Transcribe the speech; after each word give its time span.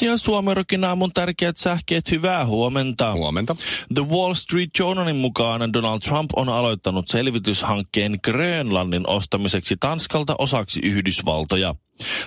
Ja 0.00 0.16
Suomerokin 0.16 0.84
aamun 0.84 1.12
tärkeät 1.12 1.56
sähkeet, 1.56 2.10
hyvää 2.10 2.46
huomenta. 2.46 3.12
Huomenta. 3.12 3.54
The 3.94 4.08
Wall 4.08 4.34
Street 4.34 4.70
Journalin 4.78 5.16
mukaan 5.16 5.72
Donald 5.72 6.00
Trump 6.00 6.30
on 6.36 6.48
aloittanut 6.48 7.08
selvityshankkeen 7.08 8.18
Grönlannin 8.24 9.08
ostamiseksi 9.08 9.76
Tanskalta 9.80 10.34
osaksi 10.38 10.80
Yhdysvaltoja. 10.80 11.74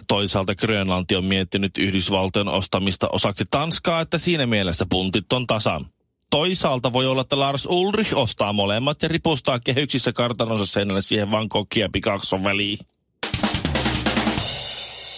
Toisaalta 0.07 0.55
Grönlanti 0.55 1.15
on 1.15 1.25
miettinyt 1.25 1.77
Yhdysvaltojen 1.77 2.47
ostamista 2.47 3.09
osaksi 3.11 3.43
Tanskaa, 3.51 4.01
että 4.01 4.17
siinä 4.17 4.45
mielessä 4.45 4.85
puntit 4.89 5.33
on 5.33 5.47
tasan. 5.47 5.85
Toisaalta 6.29 6.93
voi 6.93 7.07
olla, 7.07 7.21
että 7.21 7.39
Lars 7.39 7.65
Ulrich 7.65 8.17
ostaa 8.17 8.53
molemmat 8.53 9.01
ja 9.01 9.07
ripustaa 9.07 9.59
kehyksissä 9.59 10.13
kartanonsa 10.13 10.65
seinälle 10.65 11.01
siihen 11.01 11.31
vaan 11.31 11.49
kokkia 11.49 11.89
pikakson 11.93 12.43
väliin. 12.43 12.77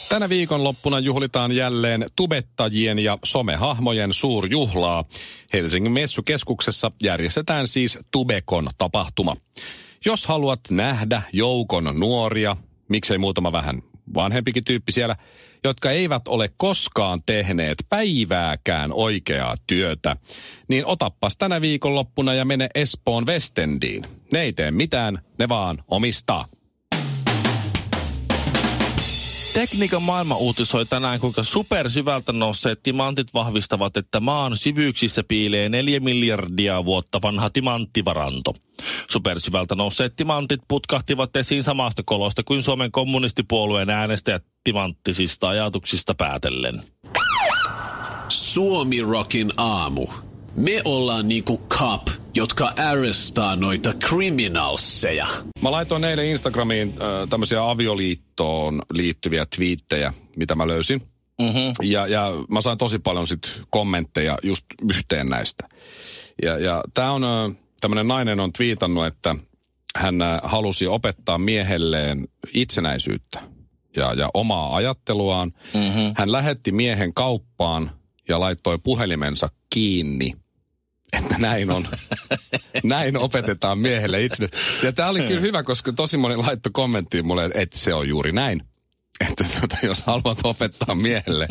Tänä 0.10 0.30
viikonloppuna 0.30 1.00
juhlitaan 1.00 1.52
jälleen 1.52 2.06
tubettajien 2.16 3.00
ja 3.00 3.18
somehahmojen 3.24 4.14
suurjuhlaa. 4.14 5.06
Helsingin 5.54 5.92
messukeskuksessa 5.92 6.92
järjestetään 7.04 7.68
siis 7.68 8.00
Tubekon 8.12 8.70
tapahtuma. 8.78 9.38
Jos 10.06 10.26
haluat 10.26 10.60
nähdä 10.72 11.22
joukon 11.34 11.94
nuoria, 12.00 12.58
miksei 12.90 13.18
muutama 13.18 13.52
vähän 13.52 13.82
vanhempikin 14.14 14.64
tyyppi 14.64 14.92
siellä, 14.92 15.16
jotka 15.64 15.92
eivät 15.92 16.28
ole 16.28 16.50
koskaan 16.58 17.20
tehneet 17.26 17.78
päivääkään 17.90 18.94
oikeaa 18.94 19.56
työtä, 19.68 20.18
niin 20.68 20.86
otappas 20.86 21.38
tänä 21.38 21.62
viikonloppuna 21.62 22.34
ja 22.34 22.46
mene 22.46 22.70
Espoon 22.76 23.26
Westendiin. 23.26 24.06
Ne 24.34 24.42
ei 24.42 24.54
tee 24.54 24.72
mitään, 24.72 25.20
ne 25.40 25.50
vaan 25.50 25.84
omistaa. 25.88 26.48
Tekniikan 29.56 30.04
maailma 30.04 30.36
uutisoi 30.36 30.86
tänään, 30.86 31.20
kuinka 31.20 31.44
supersyvältä 31.44 32.32
nousseet 32.32 32.84
timantit 32.84 33.34
vahvistavat, 33.34 33.98
että 33.98 34.20
maan 34.20 34.58
syvyyksissä 34.58 35.24
piilee 35.28 35.70
neljä 35.70 36.00
miljardia 36.00 36.86
vuotta 36.86 37.22
vanha 37.22 37.50
timanttivaranto. 37.50 38.54
Supersyvältä 39.10 39.76
nousseet 39.76 40.16
timantit 40.16 40.62
putkahtivat 40.68 41.36
esiin 41.36 41.64
samasta 41.64 42.04
kolosta 42.06 42.44
kuin 42.44 42.64
Suomen 42.64 42.92
kommunistipuolueen 42.92 43.90
äänestäjät 43.90 44.44
timanttisista 44.64 45.50
ajatuksista 45.50 46.16
päätellen. 46.16 46.84
Suomi 48.30 49.02
Rockin 49.02 49.54
aamu. 49.58 50.08
Me 50.56 50.82
ollaan 50.86 51.28
niinku 51.28 51.58
cop, 51.58 52.08
jotka 52.36 52.74
arrestaa 52.76 53.56
noita 53.56 53.94
criminalseja. 53.94 55.28
Mä 55.62 55.72
laitoin 55.72 56.04
eilen 56.04 56.26
Instagramiin 56.26 56.90
äh, 56.90 57.30
tämmöisiä 57.30 57.70
avioliittoon 57.70 58.82
liittyviä 58.94 59.46
twiittejä, 59.56 60.14
mitä 60.36 60.56
mä 60.56 60.68
löysin. 60.68 61.02
Mm-hmm. 61.42 61.74
Ja, 61.84 62.08
ja 62.08 62.32
mä 62.50 62.62
sain 62.62 62.78
tosi 62.78 63.00
paljon 63.00 63.28
sit 63.28 63.64
kommentteja 63.70 64.38
just 64.44 64.66
yhteen 64.90 65.28
näistä. 65.28 65.68
Ja, 66.44 66.60
ja 66.60 66.84
tää 66.94 67.12
on, 67.12 67.24
äh, 67.24 67.56
tämmönen 67.82 68.08
nainen 68.08 68.40
on 68.40 68.54
twiitannut, 68.54 69.06
että 69.06 69.36
hän 69.96 70.22
äh, 70.22 70.40
halusi 70.44 70.88
opettaa 70.88 71.38
miehelleen 71.38 72.28
itsenäisyyttä 72.54 73.40
ja, 73.96 74.14
ja 74.14 74.30
omaa 74.34 74.76
ajatteluaan. 74.76 75.52
Mm-hmm. 75.74 76.14
Hän 76.16 76.32
lähetti 76.32 76.72
miehen 76.72 77.14
kauppaan 77.14 77.92
ja 78.30 78.40
laittoi 78.40 78.78
puhelimensa 78.84 79.50
kiinni 79.70 80.34
että 81.20 81.36
näin 81.38 81.72
on. 81.72 81.88
näin 82.84 83.18
opetetaan 83.18 83.80
miehelle 83.80 84.24
itse. 84.24 84.50
Ja 84.84 84.92
tämä 84.92 85.10
oli 85.10 85.22
kyllä 85.22 85.42
hyvä, 85.42 85.64
koska 85.64 85.94
tosi 85.94 86.18
moni 86.18 86.36
laittoi 86.36 86.72
kommenttiin 86.72 87.26
mulle, 87.26 87.50
että 87.54 87.80
se 87.80 87.94
on 87.94 88.10
juuri 88.10 88.32
näin. 88.32 88.64
Että 89.30 89.44
tuota, 89.44 89.78
jos 89.84 90.04
haluat 90.04 90.40
opettaa 90.44 90.96
miehelle. 90.96 91.48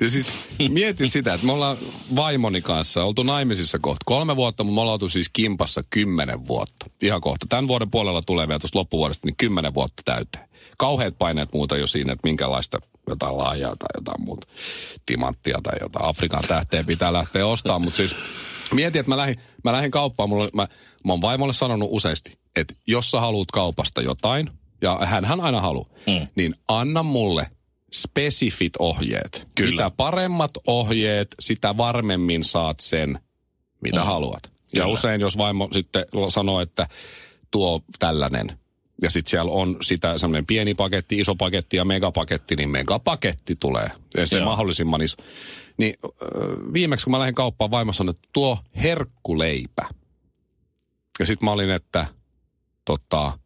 Ja 0.00 0.10
siis 0.10 0.34
mietin 0.68 1.08
sitä, 1.08 1.34
että 1.34 1.46
me 1.46 1.52
ollaan 1.52 1.76
vaimoni 2.16 2.62
kanssa 2.62 3.04
oltu 3.04 3.22
naimisissa 3.22 3.78
kohta 3.78 4.02
kolme 4.04 4.36
vuotta, 4.36 4.64
mutta 4.64 4.74
me 4.74 4.80
ollaan 4.80 4.92
oltu 4.92 5.08
siis 5.08 5.28
kimpassa 5.32 5.84
kymmenen 5.90 6.46
vuotta. 6.46 6.86
Ihan 7.02 7.20
kohta. 7.20 7.46
Tämän 7.48 7.68
vuoden 7.68 7.90
puolella 7.90 8.22
tulee 8.22 8.48
vielä 8.48 8.58
tuosta 8.58 8.78
loppuvuodesta, 8.78 9.26
niin 9.26 9.36
kymmenen 9.36 9.74
vuotta 9.74 10.02
täyteen. 10.04 10.48
Kauheat 10.76 11.18
paineet 11.18 11.52
muuta 11.52 11.76
jo 11.76 11.86
siinä, 11.86 12.12
että 12.12 12.28
minkälaista 12.28 12.78
jotain 13.08 13.38
laajaa 13.38 13.76
tai 13.76 13.88
jotain 13.94 14.24
muuta 14.24 14.46
timanttia 15.06 15.58
tai 15.62 15.78
jotain 15.80 16.06
Afrikan 16.06 16.44
tähteä 16.48 16.84
pitää 16.84 17.12
lähteä 17.12 17.46
ostamaan. 17.46 17.82
Mutta 17.82 17.96
siis 17.96 18.16
Mietin, 18.74 19.00
että 19.00 19.10
mä 19.10 19.16
lähdin, 19.16 19.36
mä 19.64 19.72
lähdin 19.72 19.90
kauppaan. 19.90 20.28
Mulla, 20.28 20.48
mä, 20.54 20.68
mä 21.04 21.12
oon 21.12 21.20
vaimolle 21.20 21.52
sanonut 21.52 21.88
useasti, 21.92 22.38
että 22.56 22.74
jos 22.86 23.10
sä 23.10 23.20
haluat 23.20 23.50
kaupasta 23.50 24.02
jotain, 24.02 24.50
ja 24.82 24.98
hän 25.04 25.40
aina 25.40 25.60
haluaa, 25.60 25.88
mm. 26.06 26.26
niin 26.34 26.54
anna 26.68 27.02
mulle 27.02 27.50
spesifit 27.92 28.72
ohjeet. 28.78 29.48
Kyllä. 29.54 29.70
Mitä 29.70 29.90
paremmat 29.96 30.50
ohjeet, 30.66 31.34
sitä 31.40 31.76
varmemmin 31.76 32.44
saat 32.44 32.80
sen, 32.80 33.18
mitä 33.80 34.00
mm. 34.00 34.06
haluat. 34.06 34.42
Kyllä. 34.42 34.84
Ja 34.84 34.86
usein, 34.86 35.20
jos 35.20 35.38
vaimo 35.38 35.68
sitten 35.72 36.04
sanoo, 36.28 36.60
että 36.60 36.88
tuo 37.50 37.82
tällainen, 37.98 38.58
ja 39.02 39.10
sitten 39.10 39.30
siellä 39.30 39.52
on 39.52 39.76
sitä 39.82 40.18
semmoinen 40.18 40.46
pieni 40.46 40.74
paketti, 40.74 41.18
iso 41.18 41.34
paketti 41.34 41.76
ja 41.76 41.84
megapaketti, 41.84 42.56
niin 42.56 42.68
megapaketti 42.68 43.56
tulee. 43.60 43.90
Ja 44.16 44.26
se 44.26 44.36
Joo. 44.36 44.44
mahdollisimman 44.44 45.02
iso. 45.02 45.16
Niin 45.78 45.94
viimeksi 46.72 47.04
kun 47.04 47.10
mä 47.10 47.18
lähdin 47.18 47.34
kauppaan, 47.34 47.70
vaimo 47.70 47.92
sanoi, 47.92 48.10
että 48.10 48.28
tuo 48.32 48.58
herkkuleipä. 48.82 49.82
Ja 51.18 51.26
sitten 51.26 51.44
mä 51.44 51.52
olin, 51.52 51.70
että 51.70 52.06
tota, 52.84 53.38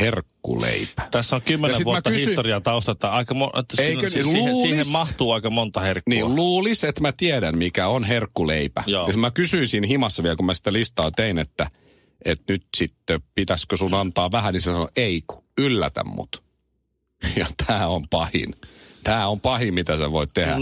herkkuleipä. 0.00 1.08
Tässä 1.10 1.36
on 1.36 1.42
kymmenen 1.42 1.84
vuotta 1.84 2.10
kysyin, 2.10 2.28
historiaa 2.28 2.60
taustalta. 2.60 3.08
Aika 3.08 3.34
mo- 3.34 3.58
että 3.60 3.82
eikö, 3.82 4.10
siihen, 4.10 4.32
luulis, 4.32 4.62
siihen 4.62 4.88
mahtuu 4.88 5.32
aika 5.32 5.50
monta 5.50 5.80
herkkua. 5.80 6.14
Niin, 6.14 6.34
luulis, 6.34 6.84
että 6.84 7.00
mä 7.00 7.12
tiedän, 7.12 7.58
mikä 7.58 7.88
on 7.88 8.04
herkkuleipä. 8.04 8.84
Joo. 8.86 9.08
Ja 9.08 9.16
mä 9.16 9.30
kysyisin 9.30 9.84
himassa 9.84 10.22
vielä, 10.22 10.36
kun 10.36 10.46
mä 10.46 10.54
sitä 10.54 10.72
listaa 10.72 11.10
tein, 11.10 11.38
että, 11.38 11.68
että 12.24 12.52
nyt 12.52 12.66
sitten 12.76 13.22
pitäisikö 13.34 13.76
sun 13.76 13.94
antaa 13.94 14.32
vähän, 14.32 14.52
niin 14.52 14.60
se 14.60 14.64
sanoi, 14.64 14.88
ei 14.96 15.22
kun, 15.26 15.44
yllätä 15.58 16.04
mut. 16.04 16.42
Ja 17.36 17.46
tämä 17.66 17.86
on 17.88 18.04
pahin. 18.10 18.56
Tämä 19.04 19.28
on 19.28 19.40
pahin, 19.40 19.74
mitä 19.74 19.96
sä 19.96 20.12
voit 20.12 20.30
tehdä. 20.34 20.56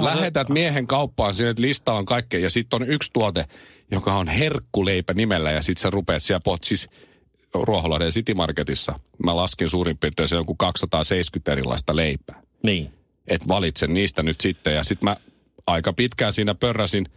Lähetät 0.00 0.48
miehen 0.48 0.86
kauppaan, 0.86 1.34
sinne 1.34 1.54
lista 1.58 1.92
on 1.92 2.04
kaikkea, 2.04 2.40
ja 2.40 2.50
sitten 2.50 2.82
on 2.82 2.88
yksi 2.88 3.10
tuote, 3.12 3.44
joka 3.90 4.14
on 4.14 4.28
herkkuleipä 4.28 5.14
nimellä, 5.14 5.50
ja 5.50 5.62
sitten 5.62 5.82
sä 5.82 5.90
rupeat 5.90 6.22
siellä 6.22 6.40
pot, 6.40 6.64
siis 6.64 6.88
Ruoholahden 7.54 8.10
City 8.10 8.34
Marketissa. 8.34 9.00
Mä 9.24 9.36
laskin 9.36 9.68
suurin 9.68 9.98
piirtein 9.98 10.28
se 10.28 10.36
joku 10.36 10.54
270 10.54 11.52
erilaista 11.52 11.96
leipää. 11.96 12.42
Niin. 12.62 12.92
Et 13.26 13.48
valitsen 13.48 13.94
niistä 13.94 14.22
nyt 14.22 14.40
sitten, 14.40 14.74
ja 14.74 14.84
sitten 14.84 15.08
mä 15.08 15.16
aika 15.66 15.92
pitkään 15.92 16.32
siinä 16.32 16.54
pörräsin, 16.54 17.08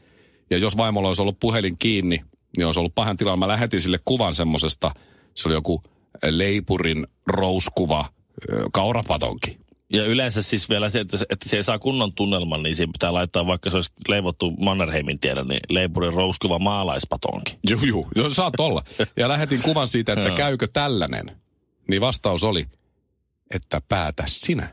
ja 0.50 0.58
jos 0.58 0.78
vaimolla 0.78 1.08
olisi 1.08 1.22
ollut 1.22 1.40
puhelin 1.40 1.78
kiinni, 1.78 2.22
niin 2.58 2.66
olisi 2.66 2.80
ollut 2.80 2.96
pahan 2.96 3.18
tilanne. 3.18 3.40
Mä 3.40 3.48
lähetin 3.48 3.82
sille 3.82 4.00
kuvan 4.06 4.36
semmosesta, 4.36 4.92
se 5.36 5.48
oli 5.48 5.56
joku 5.56 5.84
leipurin 6.24 7.08
rouskuva 7.28 8.06
kaurapatonki. 8.74 9.61
Ja 9.94 10.06
yleensä 10.06 10.42
siis 10.42 10.70
vielä 10.70 10.90
se, 10.90 11.00
että, 11.00 11.18
että 11.30 11.50
se 11.50 11.58
ei 11.58 11.64
saa 11.64 11.80
kunnon 11.80 12.14
tunnelman, 12.14 12.64
niin 12.64 12.76
siihen 12.76 12.92
pitää 12.92 13.14
laittaa, 13.14 13.48
vaikka 13.48 13.70
se 13.70 13.76
olisi 13.76 13.92
leivottu 14.08 14.52
Mannerheimin 14.52 15.20
tiedä, 15.20 15.44
niin 15.44 15.60
leipurin 15.70 16.14
rouskuva 16.14 16.60
maalaispatonki. 16.60 17.58
Joo, 17.70 17.80
joo, 17.84 18.08
joo 18.16 18.30
saat 18.30 18.60
olla. 18.60 18.84
Ja 19.18 19.28
lähetin 19.28 19.62
kuvan 19.62 19.88
siitä, 19.88 20.14
että 20.14 20.32
käykö 20.32 20.68
tällainen. 20.74 21.38
Niin 21.88 22.02
vastaus 22.02 22.44
oli, 22.44 22.66
että 23.52 23.82
päätä 23.90 24.24
sinä. 24.28 24.70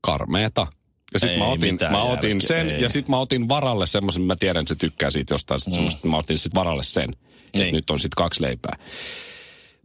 Karmeeta. 0.00 0.66
Ja 1.14 1.20
sitten 1.20 1.38
mä 1.38 1.46
otin, 1.46 1.78
mä 1.90 2.02
otin 2.02 2.40
sen, 2.40 2.70
ei. 2.70 2.82
ja 2.82 2.88
sitten 2.88 3.10
mä 3.10 3.18
otin 3.18 3.48
varalle 3.48 3.86
semmoisen, 3.86 4.22
mä 4.22 4.36
tiedän, 4.36 4.60
että 4.60 4.74
se 4.74 4.78
tykkää 4.78 5.10
siitä 5.10 5.34
jostain, 5.34 5.60
mm. 5.66 5.72
semmoista, 5.72 6.08
mä 6.08 6.16
otin 6.16 6.38
sitten 6.38 6.58
varalle 6.58 6.82
sen. 6.82 7.16
Niin. 7.54 7.74
Nyt 7.74 7.90
on 7.90 7.98
sitten 7.98 8.16
kaksi 8.16 8.42
leipää. 8.42 8.78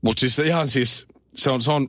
Mutta 0.01 0.19
siis 0.19 0.39
ihan 0.39 0.67
siis, 0.67 1.05
se 1.35 1.49
on, 1.49 1.61
se 1.61 1.71
on, 1.71 1.87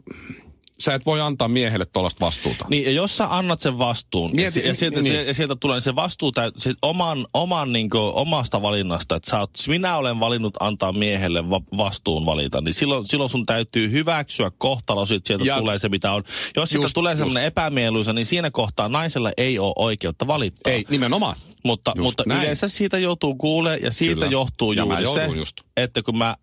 sä 0.83 0.95
et 0.95 1.07
voi 1.07 1.21
antaa 1.21 1.49
miehelle 1.49 1.87
tuollaista 1.93 2.27
vastuuta. 2.27 2.67
Niin, 2.69 2.85
ja 2.85 2.91
jos 2.91 3.17
sä 3.17 3.27
annat 3.31 3.61
sen 3.61 3.79
vastuun, 3.79 4.31
Mieti, 4.35 4.61
ja, 4.67 4.75
sieltä, 4.75 5.03
niin. 5.03 5.27
ja 5.27 5.35
sieltä 5.35 5.57
tulee 5.61 5.81
se 5.81 5.95
vastuu 5.95 6.33
täyt, 6.33 6.55
se 6.59 6.75
oman, 6.83 7.27
oman 7.35 7.73
niin 7.73 7.91
kuin, 7.91 8.15
omasta 8.15 8.63
valinnasta, 8.63 9.17
että 9.17 9.31
sä 9.31 9.41
oot, 9.41 9.51
minä 9.69 9.97
olen 9.97 10.21
valinnut 10.21 10.55
antaa 10.61 10.93
miehelle 10.93 11.51
va, 11.51 11.61
vastuun 11.77 12.27
valita, 12.27 12.61
niin 12.61 12.75
silloin, 12.75 13.09
silloin 13.09 13.31
sun 13.31 13.47
täytyy 13.47 13.91
hyväksyä 13.91 14.51
kohtalo, 14.59 15.03
että 15.03 15.27
sieltä 15.27 15.45
ja, 15.45 15.59
tulee 15.59 15.79
se, 15.79 15.89
mitä 15.89 16.13
on. 16.13 16.25
Jos 16.57 16.71
siitä 16.71 16.87
tulee 16.95 17.17
semmoinen 17.17 17.45
epämieluisa, 17.45 18.13
niin 18.13 18.27
siinä 18.27 18.51
kohtaa 18.51 18.89
naisella 18.89 19.31
ei 19.37 19.59
ole 19.59 19.73
oikeutta 19.77 20.27
valittaa. 20.27 20.73
Ei, 20.73 20.85
nimenomaan. 20.91 21.37
Mutta, 21.65 21.93
mutta 21.99 22.25
yleensä 22.27 22.69
siitä 22.69 22.99
joutuu 22.99 23.35
kuulemaan, 23.35 23.83
ja 23.83 23.93
siitä 23.93 24.15
Kyllä. 24.15 24.27
johtuu 24.27 24.73
juuri 24.73 25.07
se, 25.15 25.27
just. 25.27 25.57
että 25.77 26.03
kun 26.03 26.19
mä 26.19 26.37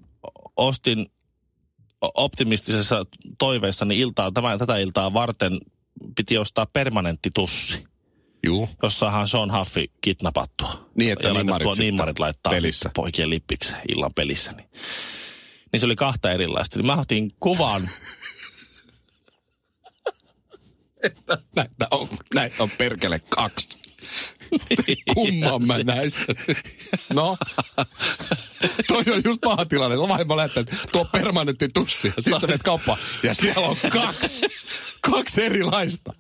ostin 0.58 1.06
optimistisessa 2.02 3.06
toiveessa, 3.40 3.86
niin 3.86 4.00
iltaa, 4.00 4.32
tämän, 4.32 4.60
tätä 4.60 4.78
iltaa 4.78 5.14
varten 5.14 5.58
piti 6.16 6.38
ostaa 6.38 6.66
permanentti 6.66 7.30
tussi. 7.36 7.84
Juu. 8.44 8.70
Jossahan 8.84 9.28
Sean 9.28 9.58
Huffi 9.60 9.92
kidnappattua. 10.02 10.90
Niin, 10.96 11.14
että 11.14 11.28
ja 11.28 11.34
nimmarit 11.34 11.78
nimmarit 11.78 12.20
laittaa 12.20 12.52
pelissä. 12.52 12.92
poikien 12.96 13.30
lippiksi 13.30 13.76
illan 13.90 14.14
pelissä. 14.16 14.52
Niin. 14.52 14.70
niin 15.72 15.80
se 15.80 15.86
oli 15.86 15.96
kahta 15.96 16.32
erilaista. 16.32 16.80
Niin 16.80 16.86
mä 16.86 16.96
otin 16.96 17.32
kuvan. 17.40 17.82
Näitä 21.56 21.88
on, 21.92 22.10
näitä 22.34 22.64
on 22.64 22.72
perkele 22.72 23.22
kaksi. 23.30 23.80
Kumman 25.14 25.68
mä 25.68 25.78
näistä? 25.84 26.22
No, 27.14 27.38
toi 28.88 29.04
on 29.16 29.22
just 29.26 29.42
paha 29.42 29.66
tilanne. 29.66 29.98
Vaimo 29.98 30.38
lähettää, 30.38 30.62
että 30.62 30.76
tuo 30.92 31.06
permanentti 31.06 31.70
tussi. 31.74 32.14
Ja 32.18 32.24
sit 32.24 32.34
sä 32.42 32.48
menet 32.48 32.64
kauppaan. 32.64 33.00
Ja 33.24 33.34
siellä 33.34 33.68
on 33.68 33.78
kaksi. 33.92 34.42
Kaksi 35.02 35.44
erilaista. 35.44 36.14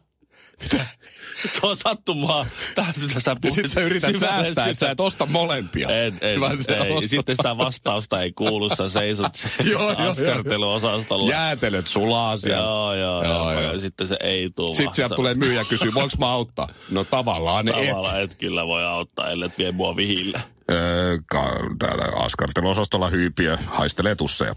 Tuo 1.61 1.75
sattumaa. 1.83 2.45
Tähän 2.75 2.93
sitä 2.97 3.19
sä 3.19 3.31
Ja 3.31 3.35
puhuit. 3.41 3.53
sit 3.55 3.67
sä 3.71 3.81
yrität 3.81 4.17
säästää, 4.17 4.65
että 4.67 4.79
sä 4.79 4.91
et 4.91 4.99
osta 4.99 5.25
molempia. 5.25 5.89
En, 5.89 6.17
en, 6.21 6.39
Vaan 6.41 6.51
ei. 6.51 6.57
ostat- 6.57 7.07
Sitten 7.09 7.35
sitä 7.35 7.57
vastausta 7.57 8.21
ei 8.21 8.31
kuulu, 8.31 8.69
sä 8.75 8.89
seisot 8.89 9.33
askarteluosastolla. 10.09 11.29
Jäätelöt 11.31 11.87
sulaa 11.87 12.37
siellä. 12.37 12.63
Joo, 12.63 12.93
joo, 12.95 13.23
Joo, 13.23 13.51
joo, 13.51 13.61
joo. 13.61 13.73
Ja 13.73 13.79
sitten 13.81 14.07
se 14.07 14.17
ei 14.19 14.49
tule 14.55 14.75
Sitten 14.75 14.95
sieltä 14.95 15.15
tulee 15.15 15.33
myyjä 15.33 15.65
kysyä, 15.65 15.93
voinko 15.93 16.15
mä 16.19 16.31
auttaa? 16.31 16.67
No 16.89 17.03
tavallaan 17.03 17.67
et. 17.67 17.75
Tavallaan 17.75 18.21
et 18.21 18.35
kyllä 18.35 18.65
voi 18.67 18.85
auttaa, 18.85 19.29
ellei 19.29 19.49
vie 19.57 19.71
mua 19.71 19.95
vihille. 19.95 20.41
Öö, 20.71 21.17
ka- 21.31 21.59
täällä 21.79 22.05
askarteluosastolla 22.25 23.09
hyypiö 23.09 23.57
haistelee 23.67 24.15
tusseja. 24.15 24.55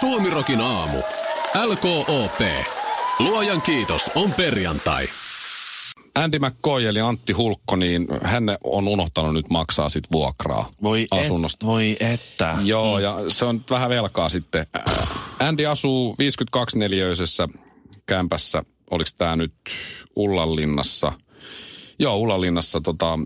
Suomirokin 0.00 0.60
aamu. 0.60 0.98
LKOP. 1.66 2.40
Luojan 3.18 3.62
kiitos, 3.62 4.10
on 4.14 4.32
perjantai. 4.32 5.08
Andy 6.14 6.38
McCoy 6.38 6.88
eli 6.88 7.00
Antti 7.00 7.32
Hulkko, 7.32 7.76
niin 7.76 8.08
hän 8.22 8.44
on 8.64 8.88
unohtanut 8.88 9.32
nyt 9.32 9.50
maksaa 9.50 9.88
sit 9.88 10.04
vuokraa 10.12 10.66
Voi 10.82 11.06
asunnosta. 11.10 11.64
Et, 11.64 11.68
voi 11.68 11.96
että. 12.00 12.56
Joo, 12.62 12.96
mm. 12.96 13.02
ja 13.02 13.18
se 13.28 13.44
on 13.44 13.64
vähän 13.70 13.90
velkaa 13.90 14.28
sitten. 14.28 14.66
Andy 15.38 15.66
asuu 15.66 16.16
52-neliöisessä 16.22 17.48
kämpässä. 18.06 18.62
Oliko 18.90 19.10
tämä 19.18 19.36
nyt 19.36 19.54
Ullanlinnassa? 20.16 21.12
Joo, 21.98 22.16
Ullanlinnassa. 22.16 22.80
Tota, 22.80 23.18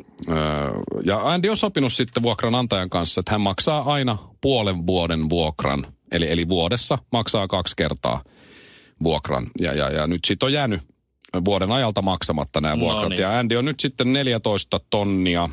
ja 1.05 1.31
Andy 1.33 1.49
on 1.49 1.57
sopinut 1.57 1.93
sitten 1.93 2.23
vuokranantajan 2.23 2.91
kanssa, 2.91 3.21
että 3.21 3.33
hän 3.33 3.41
maksaa 3.41 3.83
aina 3.93 4.19
puolen 4.41 4.87
vuoden 4.87 5.31
vuokran. 5.31 5.87
Eli, 6.13 6.33
eli 6.33 6.49
vuodessa 6.49 6.99
maksaa 7.13 7.49
kaksi 7.49 7.77
kertaa 7.77 8.25
vuokran. 9.05 9.47
Ja, 9.61 9.73
ja, 9.73 9.91
ja 9.91 10.07
nyt 10.07 10.25
siitä 10.25 10.47
on 10.47 10.53
jäänyt 10.53 10.83
vuoden 11.45 11.73
ajalta 11.73 12.03
maksamatta 12.03 12.61
nämä 12.61 12.75
No 12.77 12.81
vuokrat. 12.81 13.09
niin. 13.09 13.21
Ja 13.21 13.39
Andy 13.39 13.57
on 13.57 13.65
nyt 13.65 13.81
sitten 13.81 14.13
14 14.13 14.81
tonnia, 14.91 15.49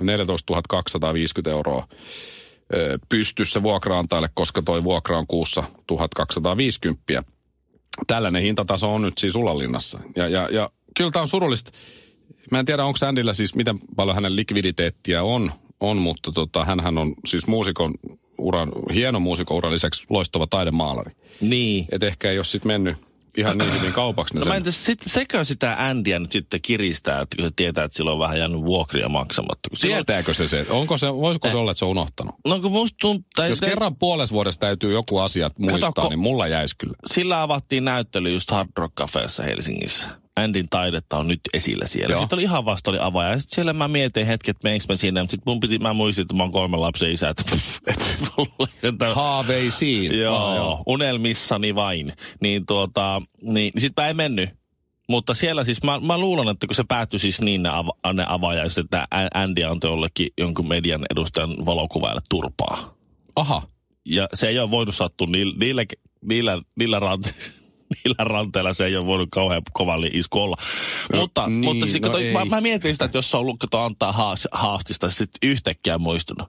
14 0.00 0.62
250 0.68 1.50
euroa 1.50 1.88
pystyssä 3.08 3.62
vuokraantajalle, 3.62 4.28
koska 4.34 4.62
toi 4.62 4.84
vuokra 4.84 5.18
on 5.18 5.26
kuussa 5.26 5.64
1250. 5.86 7.22
Tällainen 8.06 8.42
hintataso 8.42 8.94
on 8.94 9.02
nyt 9.02 9.18
siis 9.18 9.36
Ullanlinnassa. 9.36 10.00
Ja, 10.16 10.28
ja, 10.28 10.48
ja 10.52 10.70
kyllä 10.96 11.10
tämä 11.10 11.22
on 11.22 11.28
surullista. 11.28 11.70
Mä 12.50 12.58
en 12.58 12.66
tiedä, 12.66 12.84
onko 12.84 12.98
Andillä 13.06 13.34
siis, 13.34 13.54
miten 13.54 13.78
paljon 13.96 14.14
hänen 14.14 14.36
likviditeettiä 14.36 15.22
on, 15.22 15.52
on 15.80 15.96
mutta 15.96 16.32
tota, 16.32 16.64
hänhän 16.64 16.98
on 16.98 17.14
siis 17.26 17.46
muusikon 17.46 17.94
uran, 18.38 18.72
hieno 18.94 19.20
muusikon 19.20 19.56
uran 19.56 19.72
lisäksi 19.72 20.04
loistava 20.10 20.46
taidemaalari. 20.46 21.12
Niin. 21.40 21.86
Et 21.92 22.02
ehkä 22.02 22.30
ei 22.30 22.38
ole 22.38 22.44
sitten 22.44 22.68
mennyt 22.72 22.96
ihan 23.36 23.58
niin 23.58 23.74
hyvin 23.74 23.92
kaupaksi. 23.92 24.34
Ne 24.34 24.40
No 24.40 24.46
mä 24.46 24.50
sen- 24.50 24.56
entäs 24.56 24.84
sit, 24.84 24.98
sekö 25.06 25.44
sitä 25.44 25.76
Andyä 25.78 26.18
nyt 26.18 26.32
sitten 26.32 26.60
kiristää, 26.62 27.20
että 27.20 27.36
kun 27.36 27.44
se 27.46 27.52
tietää, 27.56 27.84
että 27.84 27.96
sillä 27.96 28.12
on 28.12 28.18
vähän 28.18 28.38
jäänyt 28.38 28.60
vuokria 28.64 29.08
maksamatta. 29.08 29.68
Kun 29.70 29.78
silloin, 29.78 30.06
Tietääkö 30.06 30.34
se 30.34 30.48
se? 30.48 30.66
Onko 30.70 30.98
se, 30.98 31.14
voisiko 31.14 31.50
se 31.50 31.56
olla, 31.56 31.70
että 31.70 31.78
se 31.78 31.84
on 31.84 31.90
unohtanut? 31.90 32.34
no 32.44 32.60
kun 32.60 32.72
musta 32.72 32.96
tuntuu, 33.00 33.24
tai 33.34 33.48
Jos 33.50 33.60
te- 33.60 33.66
kerran 33.66 33.96
puolessa 33.96 34.34
vuodessa 34.34 34.60
täytyy 34.60 34.92
joku 34.92 35.18
asia 35.18 35.50
muistaa, 35.58 35.92
ko- 36.00 36.08
niin 36.08 36.18
mulla 36.18 36.46
jäisi 36.46 36.74
kyllä. 36.78 36.94
sillä 37.06 37.42
avattiin 37.42 37.84
näyttely 37.84 38.30
just 38.32 38.50
Hard 38.50 38.68
Rock 38.76 38.94
Cafeessa 38.94 39.42
Helsingissä. 39.42 40.08
Andin 40.36 40.66
taidetta 40.70 41.16
on 41.16 41.28
nyt 41.28 41.40
esillä 41.52 41.86
siellä. 41.86 42.12
Joo. 42.12 42.20
Sitten 42.20 42.36
oli 42.36 42.42
ihan 42.42 42.64
vasta 42.64 42.90
oli 42.90 42.98
avaaja. 43.00 43.30
Ja 43.30 43.40
sitten 43.40 43.54
siellä 43.54 43.72
mä 43.72 43.88
mietin 43.88 44.26
hetki, 44.26 44.50
että 44.50 44.60
meneekö 44.64 44.84
mä 44.88 44.96
sinne. 44.96 45.20
Sitten 45.20 45.42
mun 45.46 45.60
piti, 45.60 45.78
mä 45.78 45.92
muistin, 45.92 46.22
että 46.22 46.34
mä 46.34 46.42
oon 46.42 46.52
kolmen 46.52 46.80
lapsen 46.80 47.12
isä. 47.12 47.28
Että, 47.28 47.44
Haaveisiin. 49.14 50.18
Joo, 50.18 50.36
Ah, 50.36 50.56
joo, 50.56 50.82
unelmissani 50.86 51.74
vain. 51.74 52.12
Niin 52.40 52.66
tuota, 52.66 53.22
niin, 53.42 53.72
sit 53.78 53.92
mä 53.96 54.08
en 54.08 54.16
mennyt. 54.16 54.50
Mutta 55.08 55.34
siellä 55.34 55.64
siis, 55.64 55.82
mä, 55.82 56.00
mä 56.00 56.18
luulen, 56.18 56.48
että 56.48 56.66
kun 56.66 56.74
se 56.74 56.84
päättyi 56.88 57.20
siis 57.20 57.40
niin 57.40 57.62
ne, 57.62 57.68
ava, 57.68 57.92
ne 58.12 58.24
avaajaiset, 58.28 58.84
että 58.84 59.06
Andy 59.34 59.64
antoi 59.64 59.90
jollekin 59.90 60.28
jonkun 60.38 60.68
median 60.68 61.06
edustajan 61.10 61.66
valokuvaille 61.66 62.20
turpaa. 62.28 62.94
Aha. 63.36 63.62
Ja 64.04 64.28
se 64.34 64.48
ei 64.48 64.58
ole 64.58 64.70
voinut 64.70 64.94
sattua 64.94 65.26
niillä, 65.26 65.54
niillä, 65.58 65.84
niillä, 66.24 66.62
niillä, 66.78 67.00
niillä 68.04 68.24
ranteilla, 68.24 68.74
se 68.74 68.86
ei 68.86 68.96
ole 68.96 69.06
voinut 69.06 69.28
kauhean 69.32 69.62
kovalla 69.72 70.06
isku 70.12 70.38
olla. 70.40 70.56
No, 71.12 71.20
mutta 71.20 71.46
niin, 71.46 71.64
mutta 71.64 71.86
siis, 71.86 72.02
no 72.02 72.08
no 72.08 72.18
ei. 72.18 72.32
mä, 72.32 72.44
mä, 72.44 72.60
mietin 72.60 72.94
sitä, 72.94 73.04
että 73.04 73.18
jos 73.18 73.30
se 73.30 73.36
on 73.36 73.40
ollut, 73.40 73.58
kato, 73.58 73.80
antaa 73.80 74.12
haas, 74.12 74.48
haastista, 74.52 75.10
sitten 75.10 75.50
yhtäkkiä 75.50 75.98
muistunut. 75.98 76.48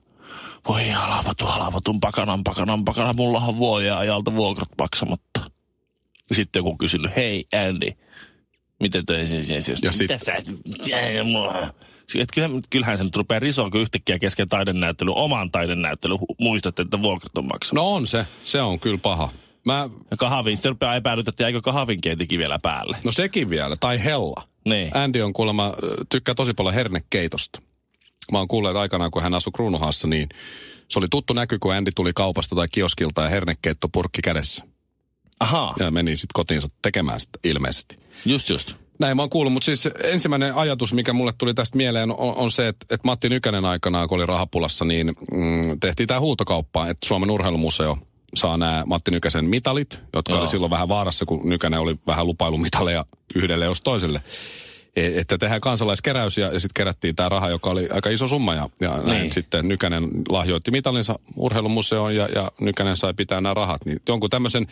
Voi 0.68 0.88
halavatu, 0.88 1.46
halavatun 1.46 2.00
pakanan, 2.00 2.44
pakanan, 2.44 2.84
pakanan, 2.84 3.16
mulla 3.16 3.38
on 3.38 3.56
vuoden 3.56 3.94
ajalta 3.94 4.34
vuokrat 4.34 4.68
maksamatta. 4.78 5.40
Sitten 6.32 6.60
joku 6.60 6.76
kysynyt, 6.76 7.16
hei 7.16 7.44
Andy, 7.68 7.90
miten 8.80 9.06
toi 9.06 9.26
se, 9.26 9.44
se, 9.44 9.72
Ja 9.72 9.92
mitä 10.00 10.18
sit- 10.18 10.24
sä, 10.26 10.34
et- 10.34 10.46
Et 12.18 12.28
kyllä, 12.34 12.48
kyllähän 12.70 12.98
se 12.98 13.04
nyt 13.04 13.16
rupeaa 13.16 13.38
risoa, 13.38 13.70
kun 13.70 13.80
yhtäkkiä 13.80 14.18
kesken 14.18 14.48
taidenäyttely, 14.48 15.12
oman 15.14 15.50
taidenäyttely, 15.50 16.14
hu- 16.14 16.34
muistat, 16.40 16.78
että 16.78 17.02
vuokrat 17.02 17.38
on 17.38 17.44
maksanut. 17.44 17.84
No 17.84 17.90
on 17.90 18.06
se. 18.06 18.26
Se 18.42 18.62
on 18.62 18.80
kyllä 18.80 18.98
paha. 18.98 19.28
Mä, 19.64 19.88
Ja 20.10 20.16
kahvin, 20.16 20.56
sitten 20.56 20.70
rupeaa 20.72 20.96
epäilytä, 20.96 21.30
että 21.30 21.42
jäikö 21.42 21.60
kahvinkeitikin 21.62 22.38
vielä 22.38 22.58
päälle. 22.58 22.96
no 23.04 23.12
sekin 23.12 23.50
vielä. 23.50 23.76
Tai 23.80 24.04
hella. 24.04 24.48
Niin. 24.64 24.96
Andy 24.96 25.22
on 25.22 25.32
kuulemma, 25.32 25.74
tykkää 26.08 26.34
tosi 26.34 26.54
paljon 26.54 26.74
hernekeitosta. 26.74 27.62
Mä 28.32 28.38
oon 28.38 28.48
kuullut, 28.48 28.70
että 28.70 28.80
aikanaan 28.80 29.10
kun 29.10 29.22
hän 29.22 29.34
asui 29.34 29.52
Kruunuhassa, 29.52 30.08
niin 30.08 30.28
se 30.88 30.98
oli 30.98 31.06
tuttu 31.10 31.32
näky, 31.32 31.58
kun 31.58 31.74
Andy 31.74 31.90
tuli 31.96 32.12
kaupasta 32.12 32.56
tai 32.56 32.68
kioskilta 32.72 33.22
ja 33.22 33.28
hernekeitto 33.28 33.88
purkki 33.88 34.22
kädessä. 34.22 34.64
Ahaa, 35.40 35.74
Ja 35.78 35.90
meni 35.90 36.16
sitten 36.16 36.30
kotiinsa 36.34 36.68
tekemään 36.82 37.20
sitä 37.20 37.38
ilmeisesti. 37.44 37.98
just 38.24 38.48
just. 38.48 38.74
Näin 38.98 39.16
mä 39.16 39.22
oon 39.22 39.30
kuullut, 39.30 39.52
mutta 39.52 39.64
siis 39.64 39.88
ensimmäinen 40.04 40.54
ajatus, 40.54 40.92
mikä 40.94 41.12
mulle 41.12 41.32
tuli 41.38 41.54
tästä 41.54 41.76
mieleen, 41.76 42.10
on, 42.10 42.36
on 42.36 42.50
se, 42.50 42.68
että, 42.68 42.86
että 42.90 43.06
Matti 43.06 43.28
Nykänen 43.28 43.64
aikanaan, 43.64 44.08
kun 44.08 44.18
oli 44.18 44.26
rahapulassa, 44.26 44.84
niin 44.84 45.06
mm, 45.32 45.80
tehtiin 45.80 46.06
tämä 46.06 46.20
huutokauppa, 46.20 46.88
että 46.88 47.08
Suomen 47.08 47.30
urheilumuseo 47.30 47.98
saa 48.36 48.56
nämä 48.56 48.82
Matti 48.86 49.10
Nykäsen 49.10 49.44
mitalit, 49.44 50.00
jotka 50.12 50.32
Joo. 50.32 50.40
oli 50.40 50.48
silloin 50.48 50.70
vähän 50.70 50.88
vaarassa, 50.88 51.26
kun 51.26 51.48
Nykänen 51.48 51.80
oli 51.80 51.96
vähän 52.06 52.26
lupailumitaleja 52.26 53.04
yhdelle 53.34 53.64
jos 53.64 53.80
toiselle. 53.82 54.22
E- 54.96 55.20
Että 55.20 55.38
tehdään 55.38 55.60
kansalaiskeräys 55.60 56.38
ja, 56.38 56.46
ja 56.52 56.60
sitten 56.60 56.74
kerättiin 56.74 57.16
tämä 57.16 57.28
raha, 57.28 57.48
joka 57.48 57.70
oli 57.70 57.88
aika 57.90 58.10
iso 58.10 58.26
summa. 58.26 58.54
Ja, 58.54 58.68
ja 58.80 58.90
näin 59.02 59.22
Niin. 59.22 59.32
sitten 59.32 59.68
Nykänen 59.68 60.08
lahjoitti 60.28 60.70
mitalinsa 60.70 61.18
urheilumuseoon 61.36 62.16
ja, 62.16 62.28
ja 62.34 62.52
Nykänen 62.60 62.96
sai 62.96 63.14
pitää 63.14 63.40
nämä 63.40 63.54
rahat. 63.54 63.84
Niin 63.84 64.00
jonkun 64.08 64.30
tämmöisen 64.30 64.66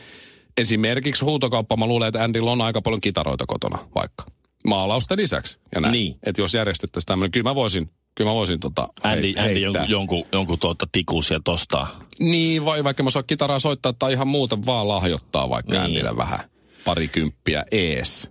esimerkiksi 0.56 1.24
huutokauppa, 1.24 1.76
mä 1.76 1.86
luulen, 1.86 2.08
että 2.08 2.24
Andyllä 2.24 2.50
on 2.50 2.60
aika 2.60 2.82
paljon 2.82 3.00
kitaroita 3.00 3.44
kotona 3.46 3.78
vaikka. 3.94 4.24
Maalausten 4.66 5.18
lisäksi 5.18 5.58
ja 5.74 5.80
näin. 5.80 5.92
Niin. 5.92 6.16
Että 6.26 6.40
jos 6.40 6.54
järjestettäisiin 6.54 7.06
tämmöinen, 7.06 7.30
kyllä 7.30 7.50
mä 7.50 7.54
voisin, 7.54 7.90
kyllä 8.14 8.30
mä 8.30 8.34
voisin 8.34 8.60
tota 8.60 8.88
Andy, 9.02 9.32
Andy 9.38 9.58
jonkun, 9.58 9.88
jonkun, 9.90 10.24
jonkun 10.32 10.58
tuota 10.58 10.86
tikuusia 10.92 11.40
tostaa. 11.44 12.00
Niin, 12.20 12.64
vai 12.64 12.84
vaikka 12.84 13.02
mä 13.02 13.10
saa 13.10 13.22
kitaraa 13.22 13.60
soittaa 13.60 13.92
tai 13.92 14.12
ihan 14.12 14.28
muuta 14.28 14.58
vaan 14.66 14.88
lahjoittaa 14.88 15.50
vaikka 15.50 15.72
Niin. 15.72 15.82
niin. 15.82 15.96
Andylle 15.98 16.16
vähän 16.16 16.40
parikymppiä 16.84 17.64
ees. 17.70 18.30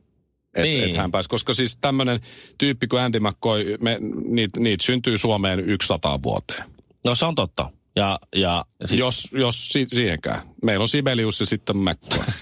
Et, 0.54 0.64
Niin. 0.64 0.90
et 0.90 0.96
hän 0.98 1.12
pääsi, 1.12 1.30
koska 1.30 1.54
siis 1.54 1.78
tämmöinen 1.82 2.20
tyyppi 2.58 2.88
kuin 2.88 3.02
Andy 3.02 3.20
McCoy, 3.20 3.78
me, 3.82 3.98
niitä 4.26 4.60
niit 4.60 4.82
syntyy 4.82 5.18
Suomeen 5.18 5.64
100 5.84 6.20
vuoteen. 6.24 6.64
No 7.06 7.16
se 7.16 7.26
on 7.26 7.36
totta. 7.36 7.70
Ja, 7.96 8.20
ja 8.36 8.66
sit, 8.86 9.00
Jos, 9.00 9.28
jos 9.32 9.70
si, 9.70 9.88
siihenkään. 9.94 10.42
Meillä 10.64 10.84
on 10.84 10.90
Sibelius 10.90 11.40
ja 11.40 11.46
sitten 11.46 11.78
McCoy. 11.78 12.24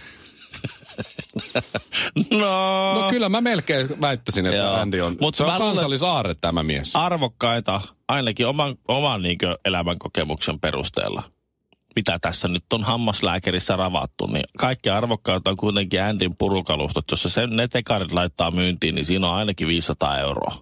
no, 2.32 2.94
No 3.02 3.10
kyllä 3.10 3.30
mä 3.30 3.42
melkein 3.42 4.02
väittäisin, 4.02 4.46
että 4.46 4.58
Joo. 4.58 4.74
Andy 4.74 5.02
on, 5.02 5.18
Mut 5.22 5.36
se 5.36 5.44
on 5.44 5.58
kansallisaarre 5.58 6.36
tämä 6.42 6.64
mies. 6.64 6.96
arvokkaita, 6.96 7.82
ainakin 8.08 8.48
oman, 8.48 8.76
oman 8.88 9.22
niin 9.22 9.38
elämän 9.66 10.00
kokemuksen 10.00 10.60
perusteella, 10.60 11.24
mitä 11.96 12.20
tässä 12.20 12.48
nyt 12.48 12.64
on 12.74 12.84
hammaslääkärissä 12.84 13.76
ravattu, 13.76 14.28
niin 14.28 14.44
kaikki 14.58 14.90
arvokkaita 14.90 15.50
on 15.50 15.58
kuitenkin 15.58 16.04
Andin 16.04 16.38
purukalustot. 16.38 17.06
Jos 17.12 17.22
se 17.22 17.30
sen 17.30 17.50
ne 17.50 17.68
tekarit 17.68 18.12
laittaa 18.12 18.52
myyntiin, 18.52 18.96
niin 18.96 19.06
siinä 19.06 19.28
on 19.28 19.36
ainakin 19.36 19.68
500 19.68 20.18
euroa. 20.18 20.56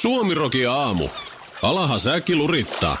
Suomiroki 0.00 0.66
aamu. 0.66 1.08
Alaha 1.62 1.98
säkki 1.98 2.36
lurittaa. 2.36 2.96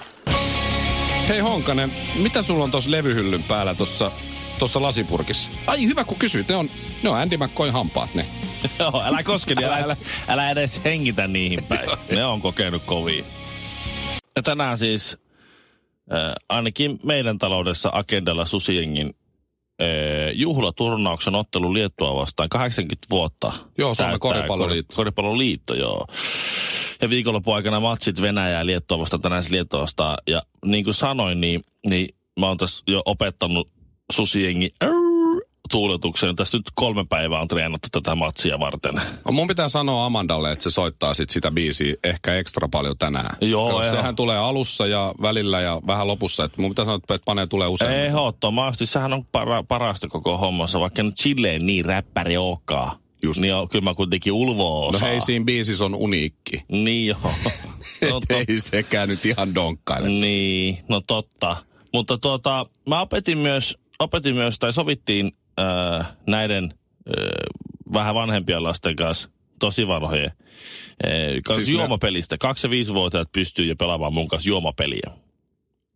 Hei 1.28 1.40
Honkanen, 1.40 1.92
mitä 2.22 2.42
sulla 2.42 2.64
on 2.64 2.70
tuossa 2.70 2.90
levyhyllyn 2.90 3.42
päällä 3.42 3.74
tuossa 3.74 4.10
tuossa 4.58 4.82
lasipurkissa? 4.82 5.50
Ai 5.66 5.84
hyvä 5.86 6.04
kun 6.04 6.18
kysyit, 6.18 6.48
ne 6.48 6.56
on, 6.56 6.70
ne 7.02 7.10
on 7.10 7.16
Andy 7.16 7.36
McCoyn 7.36 7.72
hampaat 7.72 8.14
ne. 8.14 8.26
Joo, 8.78 9.02
älä 9.04 9.22
koske, 9.22 9.54
älä, 9.64 9.76
älä, 9.76 9.96
älä 10.28 10.50
edes 10.50 10.80
hengitä 10.84 11.26
niihin 11.26 11.64
päin. 11.64 11.90
Ne 12.14 12.24
on 12.24 12.40
kokenut 12.40 12.82
kovia. 12.86 13.24
Ja 14.36 14.42
tänään 14.42 14.78
siis 14.78 15.18
äh, 16.12 16.32
ainakin 16.48 17.00
meidän 17.02 17.38
taloudessa 17.38 17.90
agendalla 17.92 18.44
Susiengin 18.44 19.14
äh, 19.82 19.86
juhlaturnauksen 20.34 21.34
ottelu 21.34 21.74
Liettua 21.74 22.16
vastaan 22.16 22.48
80 22.48 23.06
vuotta. 23.10 23.52
Joo, 23.78 23.94
Suomen 23.94 24.20
koripalloliitto. 24.20 24.94
kor- 24.94 25.04
Koripalloliitto, 25.04 25.74
joo. 25.74 26.06
Ja 27.00 27.10
viikonlopun 27.10 27.54
aikana 27.54 27.80
matsit 27.80 28.20
Venäjää 28.20 28.58
ja 28.60 28.66
Liettua 28.66 28.98
vastaan 28.98 29.22
tänään 29.22 29.42
siis 29.42 29.52
Liettua 29.52 29.80
vastaan. 29.80 30.18
Ja 30.26 30.42
niin 30.64 30.84
kuin 30.84 30.94
sanoin, 30.94 31.40
niin, 31.40 31.62
niin 31.86 32.08
mä 32.40 32.46
oon 32.46 32.56
tässä 32.56 32.84
jo 32.86 33.02
opettanut 33.04 33.68
Susiengin 34.12 34.70
tuuletuksen. 35.70 36.36
Tässä 36.36 36.56
nyt 36.56 36.66
kolme 36.74 37.04
päivää 37.08 37.40
on 37.40 37.48
treenattu 37.48 37.88
tätä 37.92 38.14
matsia 38.14 38.58
varten. 38.60 38.94
No, 39.24 39.32
Mun 39.32 39.46
pitää 39.48 39.68
sanoa 39.68 40.06
Amandalle, 40.06 40.52
että 40.52 40.62
se 40.62 40.70
soittaa 40.70 41.14
sit 41.14 41.30
sitä 41.30 41.50
biisiä 41.50 41.94
ehkä 42.04 42.34
ekstra 42.36 42.68
paljon 42.68 42.98
tänään. 42.98 43.36
Joo, 43.40 43.70
joo. 43.70 43.90
Sehän 43.90 44.16
tulee 44.16 44.38
alussa 44.38 44.86
ja 44.86 45.14
välillä 45.22 45.60
ja 45.60 45.80
vähän 45.86 46.06
lopussa. 46.06 46.44
Et 46.44 46.56
mun 46.58 46.70
pitää 46.70 46.84
sanoa, 46.84 46.96
että 46.96 47.18
panee 47.24 47.46
tulee 47.46 47.68
usein. 47.68 47.90
Ehdottomasti, 47.92 48.86
sehän 48.86 49.12
on 49.12 49.24
para, 49.32 49.62
parasta 49.62 50.08
koko 50.08 50.38
hommassa, 50.38 50.80
vaikka 50.80 51.02
nyt 51.02 51.18
silleen 51.18 51.66
niin 51.66 51.84
räppäri 51.84 52.36
olekaan. 52.36 52.98
Just. 53.22 53.40
Niin 53.40 53.54
on, 53.54 53.68
kyllä 53.68 53.84
mä 53.84 53.94
kuitenkin 53.94 54.32
ulvoa 54.32 54.80
No 54.80 54.86
osaa. 54.86 55.08
hei, 55.08 55.20
siinä 55.20 55.44
biisissä 55.44 55.84
on 55.84 55.94
uniikki. 55.94 56.62
Niin 56.68 57.06
joo. 57.06 57.18
no, 58.10 58.20
Et 58.30 58.48
ei 58.48 58.60
sekään 58.60 59.08
nyt 59.08 59.26
ihan 59.26 59.54
donkkaile. 59.54 60.08
niin, 60.08 60.78
no 60.88 61.00
totta. 61.00 61.56
Mutta 61.94 62.18
tuota, 62.18 62.66
mä 62.86 63.00
opetin 63.00 63.38
myös, 63.38 63.78
opetin 63.98 64.34
myös 64.34 64.58
tai 64.58 64.72
sovittiin 64.72 65.32
äh, 65.60 66.06
näiden 66.26 66.64
äh, 66.64 67.92
vähän 67.92 68.14
vanhempien 68.14 68.62
lasten 68.62 68.96
kanssa, 68.96 69.28
tosi 69.58 69.86
vanhojen, 69.86 70.30
äh, 71.06 71.12
kanssa 71.44 71.54
Siis 71.64 71.68
ne- 71.68 71.72
juomapelistä. 71.82 72.38
Kaksi- 72.38 72.66
ja 72.66 72.70
viisivuotiaat 72.70 73.32
pystyy 73.32 73.66
jo 73.66 73.76
pelaamaan 73.76 74.12
mun 74.14 74.28
kanssa 74.28 74.48
juomapeliä. 74.48 75.10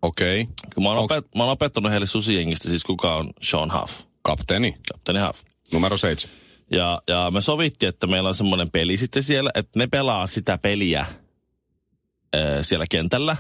Okei. 0.03 0.41
Okay. 0.43 0.55
Mä 0.83 0.89
oon, 0.89 0.99
Onks- 0.99 1.17
opet, 1.17 1.35
mä 1.35 1.43
oon 1.43 1.53
opettanut 1.53 1.91
heille 1.91 2.07
susijengistä 2.07 2.69
siis 2.69 2.85
kuka 2.85 3.17
on 3.17 3.31
Sean 3.41 3.73
Huff, 3.81 4.01
Kapteeni, 4.23 4.75
kapteeni 4.93 5.21
Huff. 5.21 5.41
numero 5.73 5.97
seitsemän. 5.97 6.37
Ja, 6.71 7.03
ja 7.09 7.31
me 7.31 7.41
sovittiin, 7.41 7.89
että 7.89 8.07
meillä 8.07 8.29
on 8.29 8.35
semmoinen 8.35 8.71
peli 8.71 8.97
sitten 8.97 9.23
siellä, 9.23 9.51
että 9.55 9.79
ne 9.79 9.87
pelaa 9.87 10.27
sitä 10.27 10.59
peliä 10.59 11.07
ää, 12.33 12.63
siellä 12.63 12.85
kentällä. 12.91 13.37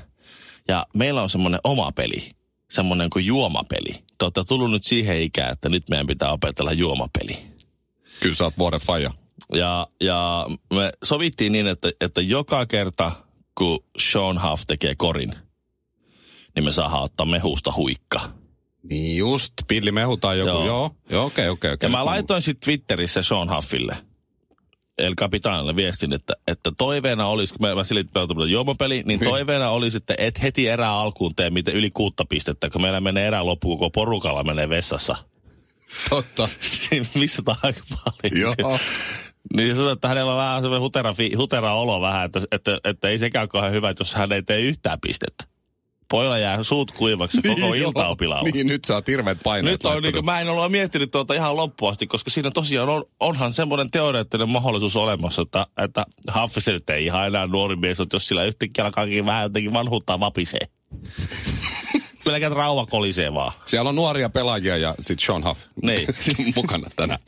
Ja 0.69 0.87
meillä 0.95 1.23
on 1.23 1.31
semmoinen 1.31 1.61
oma 1.64 1.92
peli, 1.92 2.31
semmoinen 2.73 3.11
kuin 3.11 3.26
juomapeli. 3.26 3.93
Te 3.93 4.25
olette 4.25 4.45
tullut 4.49 4.71
nyt 4.71 4.85
siihen 4.85 5.23
ikään, 5.23 5.52
että 5.52 5.69
nyt 5.69 5.88
meidän 5.88 6.07
pitää 6.07 6.33
opetella 6.33 6.73
juomapeli. 6.73 7.38
Kyllä 8.21 8.35
sä 8.35 8.45
oot 8.45 8.59
vuoden 8.59 8.81
faija. 8.81 9.11
Ja, 9.52 9.87
ja 10.00 10.47
me 10.75 10.93
sovittiin 11.05 11.52
niin, 11.52 11.67
että, 11.67 11.91
että 12.00 12.21
joka 12.21 12.67
kerta, 12.67 13.12
kun 13.55 13.85
Sean 13.99 14.43
Huff 14.43 14.62
tekee 14.67 14.95
korin, 14.95 15.35
niin 16.55 16.64
me 16.64 16.73
saadaan 16.73 17.02
ottaa 17.02 17.26
mehusta 17.26 17.73
huikka. 17.76 18.21
Niin 18.83 19.19
just, 19.19 19.52
pillimehu 19.69 20.17
tai 20.17 20.38
joku. 20.38 20.50
Joo. 20.50 20.67
Joo, 20.67 20.91
joo, 21.11 21.26
okei, 21.26 21.49
okei, 21.49 21.73
okei. 21.73 21.87
Ja 21.87 21.91
mä 21.91 22.05
laitoin 22.05 22.43
sitten 22.43 22.64
Twitterissä 22.64 23.23
Sean 23.23 23.57
Huffille, 23.57 23.97
El 25.03 25.15
Capitanille 25.15 25.77
viestin, 25.77 26.13
että, 26.13 26.35
että 26.47 26.73
toiveena 26.79 27.27
olisi, 27.27 27.55
kun 27.55 27.69
mä, 27.69 27.75
mä 27.75 27.83
pelata 28.13 28.47
juomapeli, 28.47 29.03
niin 29.07 29.21
toiveena 29.21 29.71
olisi, 29.71 29.97
että 29.97 30.15
et 30.19 30.43
heti 30.43 30.69
erää 30.69 30.93
alkuun 30.93 31.35
tee 31.35 31.51
miten 31.51 31.75
yli 31.75 31.91
kuutta 31.91 32.25
pistettä, 32.25 32.71
kun 32.71 32.83
meillä 32.83 33.01
menee 33.01 33.27
erää 33.27 33.47
loppuun, 33.47 33.79
koko 33.79 33.91
porukalla 33.91 34.45
menee 34.45 34.69
vessassa. 34.69 35.17
Totta. 36.11 36.49
Niin 36.91 37.07
Missä 37.15 37.43
tämä 37.43 37.57
aika 37.63 37.81
paljon. 38.05 38.55
Joo. 38.59 38.79
Niin 39.57 39.77
sanoi, 39.77 39.93
että 39.93 40.09
hänellä 40.09 40.33
on 40.33 40.39
vähän 40.39 40.63
semmoinen 40.63 40.83
hutera, 40.83 41.15
hutera 41.37 41.75
olo 41.75 42.01
vähän, 42.01 42.27
että, 42.27 42.41
että, 42.53 42.79
että, 42.85 43.09
ei 43.09 43.19
sekään 43.19 43.49
kauhean 43.49 43.73
hyvä, 43.73 43.95
jos 43.99 44.15
hän 44.15 44.33
ei 44.33 44.43
tee 44.43 44.61
yhtään 44.61 45.01
pistettä. 45.01 45.45
Pojalla 46.12 46.38
jää 46.38 46.62
suut 46.62 46.92
kuivaksi 46.92 47.42
koko 47.42 47.54
Niin, 47.73 47.75
ilta 47.75 48.09
on 48.09 48.16
pilalla. 48.16 48.50
Niin, 48.52 48.66
nyt 48.66 48.90
oot 48.90 49.07
hirveät 49.09 49.38
paineet 49.45 49.73
Nyt 49.73 49.85
on, 49.85 50.02
niin 50.02 50.12
kuin, 50.12 50.25
mä 50.25 50.40
en 50.40 50.49
ole 50.49 50.69
miettinyt 50.69 51.11
tuota 51.11 51.35
ihan 51.35 51.57
loppuun 51.57 51.92
asti, 51.92 52.07
koska 52.07 52.31
siinä 52.31 52.50
tosiaan 52.50 52.88
on, 52.88 53.04
onhan 53.21 53.52
semmoinen 53.52 53.90
teoreettinen 53.90 54.49
mahdollisuus 54.49 54.97
olemassa, 54.97 55.42
että, 55.42 55.66
että 55.78 56.07
Haffis 56.28 56.66
nyt 56.66 56.90
ei 56.90 57.04
ihan 57.04 57.26
enää 57.26 57.47
nuori 57.47 57.76
mies, 57.76 57.99
mutta 57.99 58.16
jos 58.16 58.26
sillä 58.26 58.45
yhtäkkiä 58.45 58.85
alkaakin 58.85 59.26
vähän 59.26 59.42
jotenkin 59.42 59.73
vanhuuttaa 59.73 60.21
vapisee. 60.21 60.61
Pelkät 62.25 62.52
rauha 62.52 62.87
kolisee 62.87 63.35
vaan. 63.35 63.52
Siellä 63.66 63.88
on 63.88 63.97
nuoria 63.97 64.28
pelaajia 64.28 64.76
ja 64.76 64.95
sit 65.00 65.21
Sean 65.21 65.45
Huff 65.45 65.61
Niin. 65.83 66.07
mukana 66.57 66.88
tänään. 66.97 67.21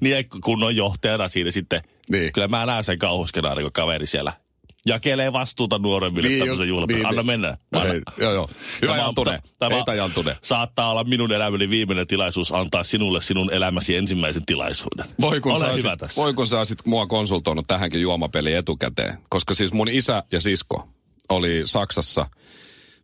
niin 0.00 0.28
kun 0.44 0.62
on 0.64 0.76
johtajana 0.76 1.28
siinä 1.28 1.50
sitten, 1.50 1.82
Niin. 2.10 2.32
kyllä 2.32 2.48
mä 2.48 2.66
näen 2.66 2.84
sen 2.84 2.98
kauhuskenaarin, 2.98 3.64
kun 3.64 3.72
kaveri 3.72 4.06
siellä 4.06 4.32
jakelee 4.86 5.32
vastuuta 5.32 5.78
nuoremmille 5.78 6.28
niin, 6.28 6.38
tämmöisen 6.40 6.68
juhlapelin. 6.68 6.98
niin, 6.98 7.06
Anna 7.08 7.22
niin. 7.22 7.26
mennä. 7.26 7.56
Anna. 7.72 7.88
hei, 7.92 8.02
joo, 8.18 8.32
joo. 8.32 8.48
Hyvä 8.82 8.92
Tämä 8.92 9.02
on- 9.02 9.08
Jantune. 9.08 9.42
tämä- 9.58 9.74
Heitä 9.76 9.94
Jantune. 9.94 10.36
Saattaa 10.42 10.90
olla 10.90 11.04
minun 11.04 11.32
elämäni 11.32 11.70
viimeinen 11.70 12.06
tilaisuus 12.06 12.52
antaa 12.52 12.84
sinulle 12.84 13.22
sinun 13.22 13.52
elämäsi 13.52 13.96
ensimmäisen 13.96 14.42
tilaisuuden. 14.46 15.06
Voi 15.20 15.40
kun, 15.40 15.52
Ole 15.52 15.58
sä 15.60 15.64
hyvä 15.72 15.72
olisit, 15.90 15.98
tässä. 16.00 16.22
voi 16.22 16.34
kun 16.34 16.46
sä 16.46 16.58
olisit 16.58 16.86
mua 16.86 17.06
konsultoinut 17.06 17.64
tähänkin 17.68 18.00
juomapeliin 18.00 18.56
etukäteen. 18.56 19.18
Koska 19.28 19.54
siis 19.54 19.72
mun 19.72 19.88
isä 19.88 20.22
ja 20.32 20.40
sisko 20.40 20.88
oli 21.28 21.62
Saksassa. 21.64 22.26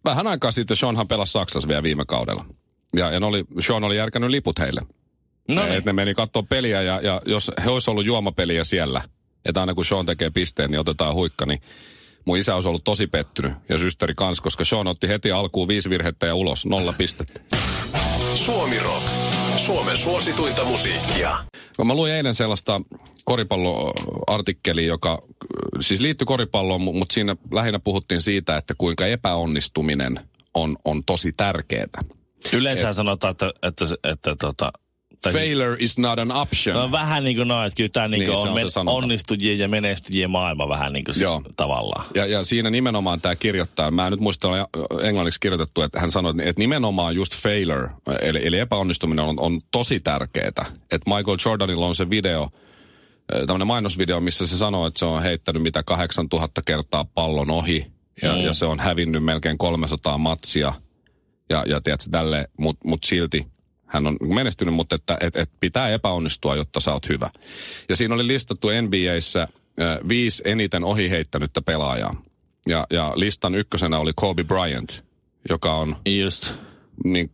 Vähän 0.04 0.26
aikaa 0.26 0.50
sitten 0.50 0.76
Seanhan 0.76 1.08
pelasi 1.08 1.32
Saksassa 1.32 1.68
vielä 1.68 1.82
viime 1.82 2.04
kaudella. 2.08 2.44
Ja, 2.96 3.10
ja 3.10 3.20
ne 3.20 3.26
oli, 3.26 3.44
Sean 3.60 3.84
oli 3.84 3.96
järkännyt 3.96 4.30
liput 4.30 4.58
heille. 4.58 4.80
No 5.48 5.66
Et 5.66 5.84
ne 5.84 5.92
meni 5.92 6.14
katsoa 6.14 6.42
peliä 6.42 6.82
ja, 6.82 7.00
ja 7.00 7.20
jos 7.26 7.50
he 7.64 7.70
olisi 7.70 7.90
ollut 7.90 8.06
juomapeliä 8.06 8.64
siellä, 8.64 9.02
että 9.44 9.60
aina 9.60 9.74
kun 9.74 9.84
Sean 9.84 10.06
tekee 10.06 10.30
pisteen, 10.30 10.70
niin 10.70 10.80
otetaan 10.80 11.14
huikka, 11.14 11.46
niin 11.46 11.62
mun 12.24 12.38
isä 12.38 12.54
olisi 12.54 12.68
ollut 12.68 12.84
tosi 12.84 13.06
pettynyt 13.06 13.52
ja 13.68 13.78
systeri 13.78 14.14
kans, 14.16 14.40
koska 14.40 14.64
Sean 14.64 14.86
otti 14.86 15.08
heti 15.08 15.32
alkuun 15.32 15.68
viisi 15.68 15.90
virhettä 15.90 16.26
ja 16.26 16.34
ulos, 16.34 16.66
nolla 16.66 16.92
pistettä. 16.92 17.40
Suomi 18.34 18.78
Rock. 18.78 19.06
Suomen 19.56 19.98
suosituinta 19.98 20.64
musiikkia. 20.64 21.36
No, 21.78 21.84
mä 21.84 21.94
luin 21.94 22.12
eilen 22.12 22.34
sellaista 22.34 22.80
koripalloartikkelia, 23.24 24.86
joka 24.86 25.22
siis 25.80 26.00
liittyy 26.00 26.24
koripalloon, 26.24 26.80
mu- 26.80 26.98
mutta 26.98 27.12
siinä 27.12 27.36
lähinnä 27.52 27.78
puhuttiin 27.78 28.22
siitä, 28.22 28.56
että 28.56 28.74
kuinka 28.78 29.06
epäonnistuminen 29.06 30.20
on, 30.54 30.76
on 30.84 31.04
tosi 31.04 31.32
tärkeää. 31.32 32.04
Yleensä 32.52 32.92
sanotaan, 32.92 33.30
että, 33.30 33.52
että, 33.62 33.84
että, 33.84 34.08
että 34.10 34.36
tota, 34.36 34.72
tai 35.22 35.32
Failure 35.32 35.76
is 35.78 35.98
not 35.98 36.18
an 36.18 36.32
option. 36.32 36.76
No 36.76 36.92
vähän 36.92 37.24
niin 37.24 37.36
kuin 37.36 37.48
noin, 37.48 37.66
että 37.66 37.76
kyllä 37.76 37.88
tämä 37.92 38.08
niin 38.08 38.20
Niin, 38.20 38.30
on, 38.30 38.48
on 38.64 38.70
sanonta. 38.70 38.96
onnistujien 38.98 39.58
ja 39.58 39.68
menestyjien 39.68 40.30
maailma 40.30 40.68
vähän 40.68 40.92
niin 40.92 41.04
kuin 41.04 41.14
se, 41.14 41.24
Joo. 41.24 41.42
tavallaan. 41.56 42.04
Ja, 42.14 42.26
ja 42.26 42.44
siinä 42.44 42.70
nimenomaan 42.70 43.20
tämä 43.20 43.36
kirjoittaa, 43.36 43.90
mä 43.90 44.06
en 44.06 44.10
nyt 44.10 44.20
muista 44.20 44.48
olla 44.48 44.68
englanniksi 45.02 45.40
kirjoitettu, 45.40 45.82
että 45.82 46.00
hän 46.00 46.10
sanoi, 46.10 46.34
että 46.42 46.60
nimenomaan 46.60 47.14
just 47.14 47.34
failure, 47.36 47.88
eli, 48.22 48.46
eli 48.46 48.58
epäonnistuminen 48.58 49.24
on, 49.24 49.40
on 49.40 49.60
tosi 49.70 50.00
tärkeää. 50.00 50.48
Että 50.90 51.16
Michael 51.16 51.38
Jordanilla 51.46 51.86
on 51.86 51.94
se 51.94 52.10
video, 52.10 52.48
tämmöinen 53.46 53.66
mainosvideo, 53.66 54.20
missä 54.20 54.46
se 54.46 54.58
sanoo, 54.58 54.86
että 54.86 54.98
se 54.98 55.04
on 55.04 55.22
heittänyt 55.22 55.62
mitä 55.62 55.82
8000 55.82 56.62
kertaa 56.66 57.04
pallon 57.04 57.50
ohi 57.50 57.86
ja, 58.22 58.32
Mm. 58.34 58.40
ja 58.40 58.52
se 58.54 58.66
on 58.66 58.80
hävinnyt 58.80 59.24
melkein 59.24 59.58
300 59.58 60.18
matsia 60.18 60.72
ja, 61.50 61.64
ja 61.66 61.80
tiedätkö, 61.80 62.10
tälle, 62.10 62.48
mutta 62.58 62.88
mut 62.88 63.04
silti 63.04 63.46
hän 63.90 64.06
on 64.06 64.16
menestynyt, 64.20 64.74
mutta 64.74 64.94
että 64.94 65.16
et, 65.20 65.36
et 65.36 65.50
pitää 65.60 65.88
epäonnistua, 65.88 66.56
jotta 66.56 66.80
sä 66.80 66.92
oot 66.92 67.08
hyvä. 67.08 67.30
Ja 67.88 67.96
siinä 67.96 68.14
oli 68.14 68.26
listattu 68.26 68.68
NBAissä 68.82 69.42
äh, 69.42 69.98
viisi 70.08 70.42
eniten 70.46 70.84
ohi 70.84 71.10
heittänyttä 71.10 71.62
pelaajaa. 71.62 72.22
Ja, 72.66 72.86
ja 72.90 73.12
listan 73.14 73.54
ykkösenä 73.54 73.98
oli 73.98 74.12
Kobe 74.16 74.44
Bryant, 74.44 75.04
joka 75.48 75.76
on 75.76 75.96
Just. 76.06 76.54
niin 77.04 77.30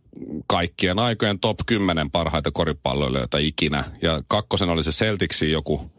kaikkien 0.47 0.99
aikojen 0.99 1.39
top 1.39 1.59
10 1.65 2.11
parhaita 2.11 2.51
koripalloilijoita 2.51 3.37
ikinä. 3.37 3.83
Ja 4.01 4.21
kakkosen 4.27 4.69
oli 4.69 4.83
se 4.83 4.91
Celticsin 4.91 5.51
joku 5.51 5.91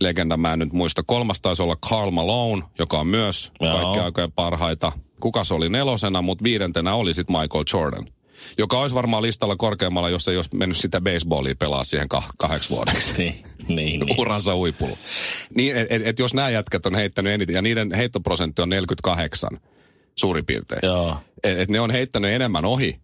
legenda, 0.00 0.36
mä 0.36 0.52
en 0.52 0.58
nyt 0.58 0.72
muista. 0.72 1.02
Kolmas 1.02 1.40
taisi 1.40 1.62
olla 1.62 1.76
Karl 1.88 2.10
Malone, 2.10 2.62
joka 2.78 3.00
on 3.00 3.06
myös 3.06 3.52
kaikkien 3.60 4.04
aikojen 4.04 4.32
parhaita. 4.32 4.92
Kuka 5.20 5.44
se 5.44 5.54
oli 5.54 5.68
nelosena, 5.68 6.22
mutta 6.22 6.44
viidentenä 6.44 6.94
oli 6.94 7.14
sitten 7.14 7.36
Michael 7.40 7.64
Jordan. 7.74 8.06
Joka 8.58 8.78
olisi 8.80 8.94
varmaan 8.94 9.22
listalla 9.22 9.56
korkeammalla, 9.56 10.10
jos 10.10 10.28
ei 10.28 10.36
olisi 10.36 10.50
mennyt 10.56 10.78
sitä 10.78 11.00
baseballia 11.00 11.54
pelaa 11.58 11.84
siihen 11.84 12.08
kah- 12.14 12.32
kahdeksi 12.38 12.70
vuodeksi 12.70 13.14
Niin, 13.18 13.44
niin, 13.68 14.00
niin. 14.00 14.20
uransa 14.20 14.54
huipulla. 14.54 14.96
Niin, 15.54 15.76
et, 15.76 15.86
et, 15.92 16.06
et 16.06 16.18
jos 16.18 16.34
nämä 16.34 16.50
jätkät 16.50 16.86
on 16.86 16.94
heittänyt 16.94 17.32
eniten, 17.32 17.54
ja 17.54 17.62
niiden 17.62 17.92
heittoprosentti 17.94 18.62
on 18.62 18.68
48 18.68 19.50
suurin 20.16 20.46
piirtein. 20.46 20.80
Joo. 20.82 21.16
Et, 21.44 21.58
et 21.58 21.68
ne 21.68 21.80
on 21.80 21.90
heittänyt 21.90 22.30
enemmän 22.32 22.64
ohi 22.64 22.98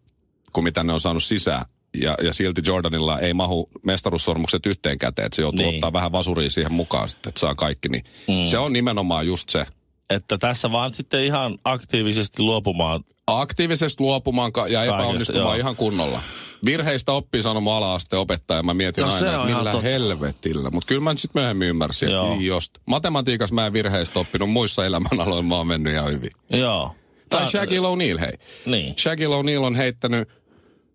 kuin 0.52 0.64
mitä 0.64 0.85
ne 0.85 0.92
on 0.92 1.00
saanut 1.00 1.25
sisään. 1.25 1.64
Ja, 2.00 2.16
ja 2.23 2.33
silti 2.33 2.62
Jordanilla 2.66 3.18
ei 3.21 3.35
mahu 3.35 3.68
mestaruussormukset 3.83 4.66
yhteen 4.66 4.99
käteen, 4.99 5.26
että 5.26 5.37
se 5.37 5.42
joutuu 5.42 5.59
Niin. 5.64 5.75
ottaa 5.75 5.92
vähän 5.92 6.12
vasuria 6.12 6.50
siihen 6.50 6.73
mukaan 6.73 7.09
että 7.26 7.40
saa 7.40 7.54
kaikki. 7.54 7.88
Niin 7.88 8.04
mm. 8.28 8.45
Se 8.50 8.59
on 8.59 8.73
nimenomaan 8.73 9.26
just 9.26 9.49
se, 9.49 9.66
että 10.11 10.38
tässä 10.38 10.73
vaan 10.73 10.95
sitten 10.95 11.25
ihan 11.25 11.59
aktiivisesti 11.65 12.43
luopumaan. 12.43 13.05
Aktiivisesti 13.27 14.03
luopumaan 14.03 14.53
ka- 14.53 14.69
ja 14.69 14.85
epäonnistumaan 14.85 15.45
joo. 15.45 15.55
ihan 15.55 15.77
kunnolla. 15.77 16.21
Virheistä 16.67 17.12
oppii 17.12 17.43
sanomaan 17.43 17.77
ala-asteen 17.77 18.21
opettaja. 18.21 18.62
Mä 18.62 18.75
mietin 18.75 19.05
No, 19.05 19.15
aina, 19.15 19.45
millä 19.45 19.73
totta. 19.73 19.81
helvetillä. 19.88 20.71
Mutta 20.71 20.87
kyllä 20.87 21.00
mä 21.00 21.12
nyt 21.12 21.21
sitten 21.21 21.43
myöhemmin 21.43 21.69
ymmärsin, 21.69 22.11
Joo. 22.11 22.33
että 22.33 22.45
just. 22.45 22.79
Matematiikassa 22.87 23.55
mä 23.55 23.67
en 23.67 23.73
virheistä 23.73 24.19
oppinut, 24.19 24.50
muissa 24.50 24.87
elämänaloilla 24.87 25.43
mä 25.43 25.57
oon 25.57 25.67
mennyt 25.67 25.93
ihan 25.93 26.12
hyvin. 26.12 26.31
Joo. 26.50 26.95
Tai 27.29 27.41
Tää- 27.41 27.50
Shaquille 27.50 27.88
O'Neal, 27.88 28.21
hei. 28.21 28.33
Niin. 28.67 28.95
Shaquille 28.99 29.37
O'Neal 29.37 29.65
on 29.65 29.75
heittänyt, 29.77 30.29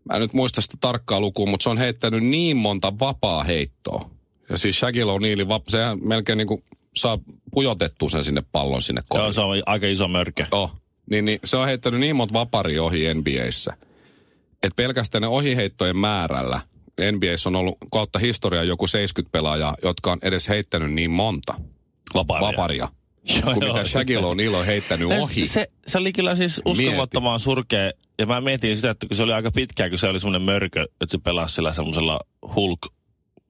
mä 0.10 0.15
en 0.15 0.22
nyt 0.22 0.34
muista 0.34 0.62
sitä 0.62 0.77
tarkkaa 0.82 1.20
lukua, 1.20 1.46
mutta 1.46 1.63
se 1.63 1.70
on 1.70 1.77
heittänyt 1.77 2.24
niin 2.24 2.58
monta 2.58 2.93
vapaa 3.00 3.43
heittoa. 3.43 4.10
Ja 4.50 4.58
siis 4.58 4.79
Shaquille 4.79 5.12
O'Nealin, 5.13 5.48
vap- 5.48 5.63
sehän 5.72 6.00
melkein 6.08 6.38
niin 6.38 6.48
kuin 6.48 6.63
saa 6.95 7.19
pujotettua 7.53 8.09
sen 8.09 8.23
sinne 8.23 8.43
pallon 8.51 8.81
sinne 8.81 9.00
Joo, 9.01 9.05
kohdille. 9.09 9.33
se 9.33 9.41
on 9.41 9.63
aika 9.65 9.88
iso 9.88 10.07
mörkö. 10.07 10.45
Oh. 10.51 10.71
Niin, 11.09 11.25
niin, 11.25 11.39
se 11.43 11.57
on 11.57 11.67
heittänyt 11.67 12.00
niin 12.00 12.15
monta 12.15 12.33
vaparia 12.33 12.83
ohi 12.83 13.13
NBAissä, 13.13 13.73
että 14.53 14.75
pelkästään 14.75 15.21
ne 15.21 15.27
ohiheittojen 15.27 15.97
määrällä 15.97 16.62
NBAissä 17.12 17.50
on 17.50 17.55
ollut 17.55 17.77
kautta 17.91 18.19
historiaa 18.19 18.63
joku 18.63 18.88
70 18.88 19.31
pelaajaa, 19.31 19.75
jotka 19.83 20.12
on 20.12 20.19
edes 20.21 20.50
heittänyt 20.50 20.93
niin 20.93 21.12
monta 21.12 21.53
Vaparia. 22.13 22.47
vaparia, 22.47 22.88
Joo, 23.23 23.41
kuin 23.41 23.65
joo. 23.67 24.33
mitä 24.33 24.57
on 24.57 24.65
heittänyt 24.65 25.09
Se- 25.09 25.19
ohi. 25.19 25.45
Se, 25.45 25.67
se 25.88 25.97
oli 25.97 26.13
kyllä 26.13 26.35
siis 26.35 26.62
uskomattoman 26.65 27.39
surkea. 27.39 27.91
Ja 28.19 28.25
mä 28.25 28.41
mietin 28.41 28.75
sitä, 28.75 28.89
että 28.89 29.07
kun 29.07 29.17
se 29.17 29.23
oli 29.23 29.33
aika 29.33 29.51
pitkään, 29.51 29.89
kun 29.89 30.00
se 30.00 30.07
oli 30.07 30.19
semmoinen 30.19 30.41
mörkö, 30.41 30.83
että 30.83 31.05
se 31.12 31.17
pelasi 31.17 31.55
sillä 31.55 31.73
semmoisella 31.73 32.19
hulk, 32.55 32.79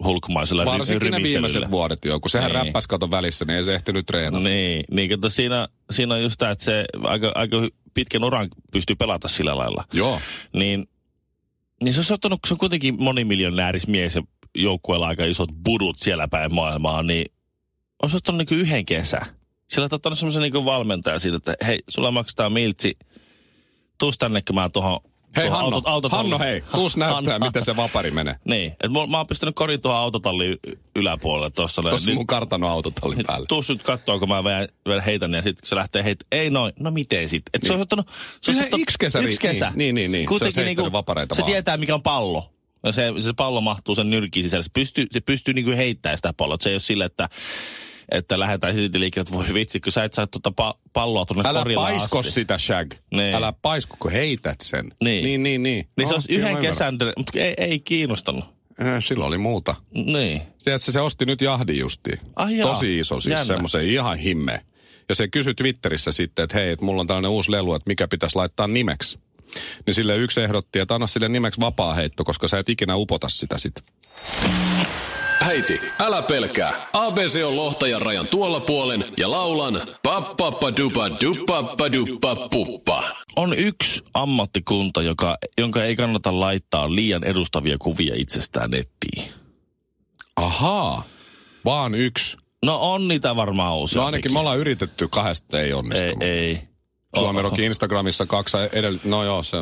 hulkmaisella 0.04 0.66
Varsinkin 0.66 1.12
ne 1.12 1.24
viimeiset 1.24 1.72
vuodet 1.72 2.06
jo, 2.06 2.20
kun 2.20 2.30
sehän 2.30 2.52
Niin. 2.52 2.66
räppäs 2.66 2.88
kato 2.88 3.12
välissä, 3.12 3.46
niin 3.46 3.58
ei 3.58 3.64
se 3.64 3.76
ehtinyt 3.76 4.06
treenata. 4.06 4.44
Niin, 4.44 4.84
niin 4.92 5.10
kato, 5.10 5.30
siinä, 5.30 5.68
siinä 5.92 6.16
on 6.16 6.24
just 6.24 6.36
tämä, 6.38 6.52
että 6.52 6.64
se 6.66 6.86
aika, 7.04 7.32
aika 7.36 7.58
pitkän 7.94 8.24
uran 8.24 8.50
pystyy 8.74 8.96
pelata 8.96 9.28
sillä 9.28 9.58
lailla. 9.58 9.84
Joo. 9.94 10.20
Niin, 10.54 10.88
niin 11.84 11.94
se 11.94 12.00
on 12.00 12.06
ottanut, 12.14 12.40
kun 12.42 12.48
se 12.48 12.54
on 12.54 12.58
kuitenkin 12.58 13.04
monimiljonäärismies 13.04 14.16
ja 14.16 14.22
joukkueella 14.56 15.08
aika 15.08 15.26
isot 15.26 15.50
budut 15.66 15.98
siellä 15.98 16.28
päin 16.28 16.54
maailmaa, 16.54 17.04
niin 17.04 17.26
on 18.04 18.10
se 18.10 18.18
ottanut 18.18 18.50
niin 18.50 18.60
yhden 18.60 18.86
kesän. 18.86 19.26
Sillä 19.68 19.86
on 19.86 19.94
ottanut 19.94 20.20
semmoisen 20.20 20.42
niin 20.42 20.66
valmentajan 20.66 21.20
siitä, 21.20 21.38
että 21.38 21.56
hei, 21.66 21.80
sulla 21.90 22.12
maksetaan 22.12 22.54
miltsi, 22.54 22.98
tuus 23.98 24.18
tänne, 24.18 24.42
kun 24.42 24.56
mä 24.56 24.70
tuohon 24.70 25.00
Hei 25.38 25.48
Hanno, 25.48 25.82
autot- 25.86 26.12
Hanno 26.12 26.40
hei, 26.40 26.64
tuus 26.76 26.98
näyttää, 26.98 27.40
miten 27.40 27.66
se 27.66 27.76
vapari 27.76 28.12
menee. 28.12 28.36
Niin, 28.46 28.72
että 28.72 28.90
mä, 28.90 29.08
mä 29.08 29.18
oon 29.18 29.28
pistänyt 29.28 29.56
korin 29.56 29.82
tuohon 29.82 30.00
autotallin 30.00 30.58
yläpuolelle 30.96 31.50
tuossa. 31.50 31.82
Tuossa 31.82 32.10
Nyt- 32.10 32.16
mun 32.18 32.28
kartanon 32.28 32.70
autotallin 32.70 33.24
päällä. 33.28 33.46
Tuus 33.46 33.70
nyt 33.70 33.84
kattoo, 33.84 34.20
kun 34.20 34.30
mä 34.30 34.44
vielä, 34.44 34.68
vielä 34.88 35.02
heitän 35.02 35.34
ja 35.34 35.42
sitten 35.42 35.68
se 35.70 35.76
lähtee 35.76 36.04
heit, 36.04 36.20
ei 36.32 36.50
noin, 36.50 36.74
no 36.80 36.92
miten 36.92 37.30
sitten? 37.30 37.50
Et 37.54 37.64
se 37.64 37.74
on 37.74 37.82
ottanut, 37.82 38.08
se 38.42 38.52
on 38.52 38.58
ottanut 38.58 38.82
yksi 38.82 38.98
kesä 39.00 39.20
yksi 39.20 39.40
kesä. 39.40 39.66
niin, 39.76 39.78
niin, 39.78 39.96
niin, 39.96 40.12
niin. 40.12 40.26
Kuitenkin 40.28 40.54
Se 40.54 40.66
heittänyt 40.66 40.92
vapareita 40.92 41.36
se 41.36 41.42
vaan. 41.42 41.52
tietää, 41.52 41.78
mikä 41.78 41.94
on 41.96 42.04
pallo. 42.04 42.50
Ja 42.86 42.92
se, 42.92 43.14
se 43.20 43.34
pallo 43.34 43.62
mahtuu 43.62 43.96
sen 43.96 44.10
nyrkin 44.10 44.44
sisälle. 44.44 44.64
Se 44.64 44.70
pystyy, 44.74 45.06
se 45.12 45.20
pystyy 45.22 45.54
niinku 45.54 45.72
heittämään 45.72 46.18
sitä 46.18 46.34
palloa. 46.38 46.56
Et 46.56 46.62
Se 46.62 46.70
ei 46.70 46.76
ole 46.76 46.80
sille, 46.80 47.06
että, 47.06 47.30
että 48.12 48.40
lähdetään 48.40 48.74
silti 48.74 49.00
liikkeelle, 49.00 49.24
että 49.40 49.50
voi 49.50 49.54
vitsi, 49.54 49.80
kun 49.80 49.92
sä 49.92 50.04
et 50.04 50.14
saa 50.14 50.28
tuota 50.28 50.50
pa- 50.62 50.80
palloa 50.94 51.26
tuonne 51.26 51.50
Älä 51.50 51.66
paisko 51.76 52.20
asti. 52.20 52.32
sitä, 52.32 52.58
Shag. 52.58 52.94
Niin. 53.12 53.36
Älä 53.36 53.54
paisko, 53.62 53.96
kun 54.00 54.12
heität 54.12 54.62
sen. 54.62 54.92
Niin. 55.04 55.24
Niin, 55.24 55.44
niin, 55.44 55.64
niin. 55.64 55.88
Niin 55.98 56.08
se 56.08 56.12
No, 56.12 56.16
olisi 56.16 56.28
kyllä 56.28 56.50
yhden 56.50 56.62
kesän, 56.62 56.98
mutta 57.18 57.40
ei, 57.40 57.54
ei 57.58 57.80
kiinnostanut. 57.80 58.46
Eh, 58.80 59.04
Silloin 59.04 59.28
oli 59.28 59.38
muuta. 59.38 59.76
Niin. 59.94 60.42
Tiedätkö, 60.64 60.92
se 60.92 61.02
osti 61.02 61.26
nyt 61.26 61.42
jahdin 61.42 61.80
justiin. 61.80 62.20
Ai 62.36 62.58
jaa. 62.58 62.68
Tosi 62.68 63.00
iso 63.00 63.20
siis, 63.20 63.32
Jännä. 63.32 63.46
semmoisen 63.46 63.86
ihan 63.86 64.18
himme. 64.18 64.62
Ja 65.10 65.16
se 65.16 65.28
kysyi 65.28 65.54
Twitterissä 65.54 66.12
sitten, 66.12 66.44
että 66.44 66.58
hei, 66.58 66.70
että 66.70 66.86
mulla 66.86 67.02
on 67.02 67.08
tällainen 67.08 67.32
uusi 67.32 67.52
lelu, 67.52 67.74
että 67.74 67.88
mikä 67.90 68.08
pitäisi 68.08 68.36
laittaa 68.36 68.68
nimeksi. 68.68 69.20
Niin 69.86 69.94
sille 69.94 70.18
yksi 70.18 70.42
ehdotti, 70.42 70.80
että 70.80 70.96
anna 70.96 71.08
sille 71.08 71.30
nimeksi 71.30 71.62
vapaa-heitto, 71.62 72.24
koska 72.24 72.48
sä 72.48 72.60
et 72.60 72.70
ikinä 72.70 72.96
upota 72.96 73.30
sitä 73.30 73.58
sitten. 73.58 73.84
Äiti, 75.50 75.80
älä 76.00 76.22
pelkää. 76.22 76.88
ABC 76.94 77.44
on 77.46 77.56
lohtajan 77.56 78.02
rajan 78.02 78.28
tuolla 78.28 78.60
puolen 78.60 79.06
ja 79.18 79.32
laulan 79.32 79.82
pappappadupa 80.04 81.10
dupappaduppa 81.10 82.36
puppa. 82.52 83.04
On 83.36 83.54
yksi 83.58 84.02
ammattikunta, 84.14 85.02
joka, 85.02 85.38
jonka 85.58 85.84
ei 85.84 85.96
kannata 85.96 86.40
laittaa 86.40 86.96
liian 86.96 87.24
edustavia 87.24 87.78
kuvia 87.78 88.14
itsestään 88.18 88.72
nettiin. 88.72 89.34
Ahaa, 90.36 91.04
vaan 91.66 91.96
yksi. 91.96 92.38
No 92.66 92.78
on 92.94 93.08
niitä 93.08 93.36
varmaan 93.36 93.70
No 93.70 93.80
useampikin. 93.82 94.06
ainakin 94.06 94.34
me 94.34 94.40
ollaan 94.40 94.58
yritetty 94.60 95.08
kahdesta, 95.08 95.60
ei 95.60 95.66
Ei, 95.66 95.74
onnistunut. 95.74 96.24
ei. 96.24 96.60
Suomi 97.18 97.40
Oh, 97.40 97.44
Rockin 97.44 97.66
Instagramissa 97.66 98.26
kaksi 98.26 98.58
edellä... 98.72 99.00
No 99.04 99.24
joo, 99.24 99.44
se... 99.44 99.58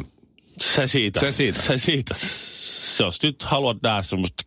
Se 0.60 0.88
siitä. 0.88 1.20
Se 1.20 1.32
siitä. 1.32 1.62
Se 1.62 1.78
siitä. 1.78 2.13
Se, 2.17 3.04
jos 3.04 3.24
nyt 3.24 3.44
haluat 3.44 3.78
nähdä 3.84 4.02
semmoista 4.02 4.44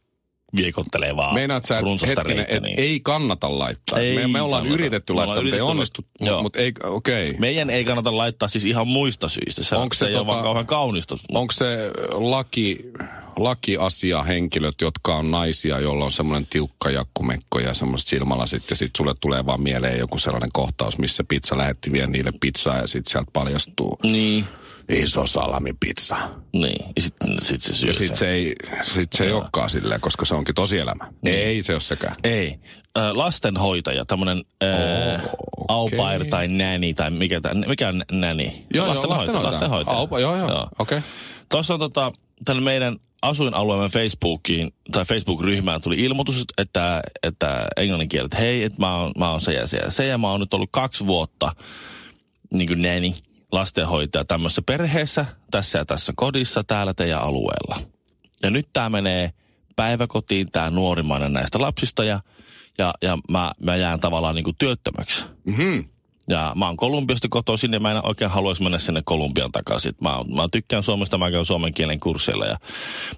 viekottelevaa 0.56 1.34
Meinaat 1.34 1.64
sä, 1.64 1.80
runsasta 1.80 2.06
hetkinen, 2.06 2.36
reikää, 2.36 2.56
että 2.56 2.68
niin 2.68 2.80
ei 2.80 3.00
kannata 3.00 3.58
laittaa. 3.58 3.98
Ei 3.98 4.16
me, 4.16 4.26
me 4.26 4.40
ollaan 4.40 4.62
kannata. 4.62 4.74
yritetty 4.74 5.12
Me 5.12 5.16
laittaa, 5.16 5.42
mutta 5.42 5.56
ei 5.56 5.62
onnistu. 5.62 6.04
Joo. 6.20 6.42
Mutta 6.42 6.58
ei, 6.58 6.72
okei. 6.84 7.28
Okay. 7.28 7.40
meidän 7.40 7.70
ei 7.70 7.84
kannata 7.84 8.16
laittaa 8.16 8.48
siis 8.48 8.64
ihan 8.64 8.88
muista 8.88 9.28
syistä. 9.28 9.64
Se, 9.64 9.76
Onko 9.76 9.94
se, 9.94 9.98
se 9.98 10.06
ei 10.06 10.14
ole 10.14 10.22
tota- 10.22 10.26
vaan 10.26 10.42
kauhean 10.42 10.66
kaunista. 10.66 11.18
Onko 11.32 11.52
se 11.52 11.66
laki, 12.12 12.78
lakiasiahenkilöt, 13.36 14.80
jotka 14.80 15.16
on 15.16 15.30
naisia, 15.30 15.80
joilla 15.80 16.04
on 16.04 16.12
semmoinen 16.12 16.46
tiukka 16.50 16.90
jakkumekko 16.90 17.58
ja 17.58 17.74
semmoiset 17.74 18.08
silmälasit, 18.08 18.70
ja 18.70 18.76
sitten 18.76 18.98
sulle 18.98 19.14
tulee 19.20 19.46
vaan 19.46 19.62
mieleen 19.62 19.98
joku 19.98 20.18
sellainen 20.18 20.50
kohtaus, 20.52 20.98
missä 20.98 21.24
pizza 21.28 21.58
lähetti 21.58 21.92
vielä 21.92 22.06
niille 22.06 22.32
pizzaa, 22.40 22.76
ja 22.76 22.86
sitten 22.86 23.10
sieltä 23.10 23.30
paljastuu 23.32 23.98
Niin. 24.02 24.44
Iso 24.88 25.26
salamipizza. 25.26 26.16
Niin. 26.52 26.86
Ja 26.96 27.02
sitten 27.02 27.40
sit 27.40 27.62
se 27.62 27.74
syö 27.74 27.90
Ja 27.90 27.94
sitten 27.94 28.16
se 28.16 28.28
ei, 28.30 28.54
sit 28.82 29.12
se 29.12 29.24
ei 29.24 29.32
olekaan 29.32 29.70
silleen, 29.70 30.00
koska 30.00 30.24
se 30.24 30.34
onkin 30.34 30.54
tosielämä. 30.54 31.04
Niin. 31.22 31.36
Ei 31.36 31.62
se 31.62 31.72
ole 31.72 31.80
sekään. 31.80 32.16
Ei. 32.24 32.58
Äh, 32.98 33.12
lastenhoitaja, 33.12 34.04
tämmöinen 34.04 34.44
äh, 34.62 35.24
okei. 35.24 35.34
au 35.68 35.90
pair 35.96 36.26
tai 36.26 36.48
näni 36.48 36.94
tai 36.94 37.10
mikä, 37.10 37.40
tää- 37.40 37.54
mikä 37.54 37.88
on 37.88 38.04
näni? 38.12 38.66
Joo, 38.74 38.86
joo, 38.86 38.94
lastenhoitaja. 38.94 39.42
lastenhoitaja. 39.42 39.96
Aupa, 39.96 40.20
joo, 40.20 40.36
joo. 40.36 40.68
Okei. 40.78 41.00
Tuossa 41.48 41.74
on 41.74 41.80
tota, 41.80 42.12
tälle 42.44 42.62
meidän 42.62 42.96
asuinalueemme 43.22 43.88
Facebookiin, 43.88 44.72
tai 44.92 45.04
Facebook-ryhmään 45.04 45.82
tuli 45.82 46.00
ilmoitus, 46.00 46.44
että, 46.58 47.02
että 47.22 47.66
englannin 47.76 48.08
kielellä, 48.08 48.26
että 48.26 48.38
hei, 48.38 48.62
että 48.62 48.80
mä 48.80 48.96
oon, 48.96 49.12
mä 49.18 49.30
oon 49.30 49.40
se 49.40 49.52
ja 49.52 49.66
se 49.66 49.76
ja 49.76 49.90
se, 49.90 50.06
ja 50.06 50.18
mä 50.18 50.30
oon 50.30 50.40
nyt 50.40 50.54
ollut 50.54 50.70
kaksi 50.72 51.06
vuotta 51.06 51.52
niin 52.52 52.68
kuin 52.68 52.82
näni, 52.82 53.14
lastenhoitaja 53.52 54.24
tämmöisessä 54.24 54.62
perheessä, 54.66 55.26
tässä 55.50 55.78
ja 55.78 55.84
tässä 55.84 56.12
kodissa, 56.16 56.64
täällä 56.64 56.94
teidän 56.94 57.20
alueella. 57.20 57.80
Ja 58.42 58.50
nyt 58.50 58.68
tämä 58.72 58.90
menee 58.90 59.30
päiväkotiin, 59.76 60.46
tämä 60.52 60.70
nuorimmainen 60.70 61.32
näistä 61.32 61.60
lapsista, 61.60 62.04
ja, 62.04 62.20
ja, 62.78 62.94
ja 63.02 63.18
mä, 63.28 63.52
mä 63.60 63.76
jään 63.76 64.00
tavallaan 64.00 64.34
niin 64.34 64.44
kuin 64.44 64.56
työttömäksi. 64.58 65.26
Mm-hmm. 65.44 65.84
Ja 66.28 66.52
mä 66.56 66.66
oon 66.66 66.76
Kolumbiasta 66.76 67.28
kotoisin 67.30 67.72
ja 67.72 67.80
mä 67.80 67.90
en 67.90 68.06
oikein 68.06 68.30
haluaisi 68.30 68.62
mennä 68.62 68.78
sinne 68.78 69.02
Kolumbian 69.04 69.52
takaisin. 69.52 69.94
Mä, 70.00 70.10
mä 70.10 70.48
tykkään 70.52 70.82
Suomesta, 70.82 71.18
mä 71.18 71.30
käyn 71.30 71.44
suomen 71.44 71.74
kielen 71.74 72.00
kursseilla 72.00 72.46
ja 72.46 72.56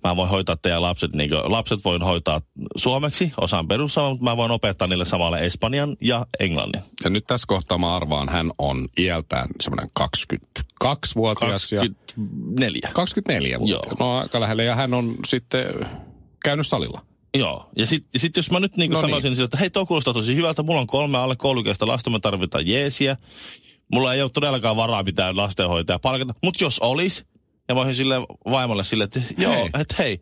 mä 0.05 0.17
voin 0.17 0.29
hoitaa 0.29 0.57
teidän 0.57 0.83
lapset, 0.83 1.13
niin 1.13 1.31
kuin, 1.31 1.53
lapset 1.53 1.85
voin 1.85 2.03
hoitaa 2.03 2.41
suomeksi, 2.77 3.33
osaan 3.41 3.69
perussana, 3.69 4.11
mutta 4.11 4.25
mä 4.25 4.37
voin 4.37 4.51
opettaa 4.51 4.89
niille 4.89 5.05
samalle 5.05 5.39
espanjan 5.39 5.97
ja 6.01 6.27
englannin. 6.41 6.83
Ja 7.05 7.11
nyt 7.11 7.25
tässä 7.27 7.47
kohtaa 7.49 7.79
mä 7.79 7.97
arvaan, 7.97 8.29
hän 8.29 8.51
on 8.59 8.89
iältään 8.99 9.49
semmoinen 9.61 9.91
22-vuotias. 10.01 11.73
Ja 11.73 11.81
24. 11.81 12.91
24 12.93 13.59
vuotta. 13.59 13.89
Joo. 13.89 13.97
No 13.99 14.19
aika 14.19 14.41
lähellä. 14.41 14.63
Ja 14.63 14.75
hän 14.75 14.95
on 14.95 15.15
sitten 15.27 15.67
käynyt 16.45 16.67
salilla. 16.67 17.16
Joo, 17.39 17.69
ja 17.77 17.87
sitten 17.87 18.21
sit 18.21 18.37
jos 18.37 18.51
mä 18.51 18.61
nyt 18.61 18.77
niin 18.77 18.91
No 18.91 19.01
niin. 19.01 19.09
sanoisin, 19.09 19.33
niin. 19.33 19.45
että 19.45 19.57
hei, 19.57 19.71
tuo 19.71 19.87
kuulostaa 19.87 20.15
tosi 20.15 20.35
hyvältä, 20.37 20.63
mulla 20.63 20.81
on 20.81 20.87
kolme 20.87 21.19
alle 21.19 21.37
koulukäistä 21.37 21.87
lasta, 21.87 22.11
me 22.11 22.21
tarvitaan 22.21 22.67
jeesiä. 22.67 23.17
Mulla 23.93 24.15
ei 24.15 24.23
ole 24.23 24.31
todellakaan 24.31 24.77
varaa 24.77 25.03
mitään 25.03 25.37
lastenhoitajaa 25.37 25.99
palkata, 25.99 26.35
mutta 26.45 26.65
jos 26.65 26.79
olisi, 26.79 27.25
ja 27.69 27.75
mä 27.75 27.81
olisin 27.81 27.95
sille 27.95 28.15
vaimolle 28.51 28.85
sille, 28.85 29.05
että 29.05 29.21
joo, 29.39 29.53
Hei. 29.53 29.71
että 29.81 29.95
hei, 29.99 30.21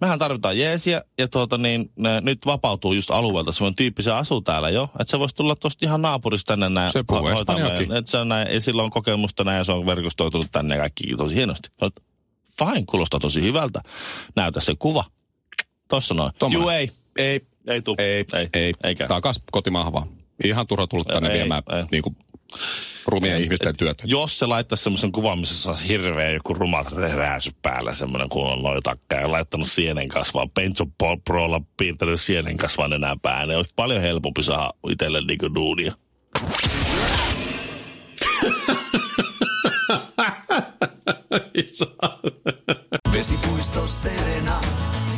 mehän 0.00 0.18
tarvitaan 0.18 0.58
jeesiä, 0.58 1.02
ja 1.18 1.28
tuota 1.28 1.58
niin, 1.58 1.90
ne, 1.96 2.20
nyt 2.20 2.46
vapautuu 2.46 2.92
just 2.92 3.10
alueelta 3.10 3.52
semmoinen 3.52 3.76
tyyppi, 3.76 4.02
se 4.02 4.12
asuu 4.12 4.40
täällä 4.40 4.70
jo, 4.70 4.88
että 5.00 5.10
se 5.10 5.18
voisi 5.18 5.34
tulla 5.34 5.56
tuosta 5.56 5.86
ihan 5.86 6.02
naapurista 6.02 6.52
tänne 6.52 6.68
näin. 6.68 6.92
Se 6.92 7.04
puhuu 7.06 7.28
Että 7.98 8.10
se 8.10 8.18
on 8.18 8.28
näin, 8.28 8.54
ja 8.54 8.60
sillä 8.60 8.82
on 8.82 8.90
kokemusta 8.90 9.44
näin, 9.44 9.58
ja 9.58 9.64
se 9.64 9.72
on 9.72 9.86
verkostoitunut 9.86 10.46
tänne 10.52 10.74
ja 10.74 10.80
kaikki 10.80 11.16
tosi 11.16 11.34
hienosti. 11.34 11.68
Oon, 11.80 11.90
Fine, 12.58 12.84
kuulostaa 12.86 13.20
tosi 13.20 13.42
hyvältä. 13.42 13.82
Näytä 14.36 14.60
se 14.60 14.74
kuva. 14.78 15.04
Tossa 15.88 16.14
noin. 16.14 16.32
Tommonen. 16.38 16.62
Juu, 16.62 16.70
ei. 16.70 16.90
Ei. 17.18 17.40
Ei 17.66 17.82
tuu. 17.82 17.94
Ei, 17.98 18.24
ei, 18.34 18.48
ei. 18.52 18.74
Eikä. 18.84 19.06
Takas 19.06 19.40
kotimaahan 19.52 19.92
vaan. 19.92 20.08
Ihan 20.44 20.66
turha 20.66 20.86
tulla 20.86 21.04
tänne 21.04 21.28
Ei, 21.28 21.34
viemään 21.34 21.62
ei. 21.78 21.84
niin 21.90 22.02
kuin, 22.02 22.16
rumien 23.06 23.42
ihmisten 23.42 23.76
työtä. 23.76 24.04
Jos 24.06 24.38
se 24.38 24.46
laittaisi 24.46 24.84
semmoisen 24.84 25.12
kuvan, 25.12 25.38
missä 25.38 25.62
se 25.62 25.68
olisi 25.68 25.88
hirveä 25.88 26.30
joku 26.30 26.54
rumat 26.54 26.92
rääsy 26.92 27.50
päällä, 27.62 27.94
semmoinen 27.94 28.28
kun 28.28 28.52
on 28.52 28.62
noin 28.62 28.82
takka 28.82 29.16
ja 29.16 29.32
laittanut 29.32 29.70
sienen 29.70 30.08
kasvaa, 30.08 30.46
Penso 30.54 30.84
Prolla 31.24 31.60
piirtänyt 31.76 32.20
sienen 32.20 32.56
kasvaa 32.56 32.94
enää 32.94 33.16
päälle, 33.22 33.56
olisi 33.56 33.72
paljon 33.76 34.02
helpompi 34.02 34.42
saada 34.42 34.70
itselle 34.90 35.20
niinku 35.20 35.54
duunia. 35.54 35.92
Vesipuisto 43.12 43.86
Serena, 43.86 44.60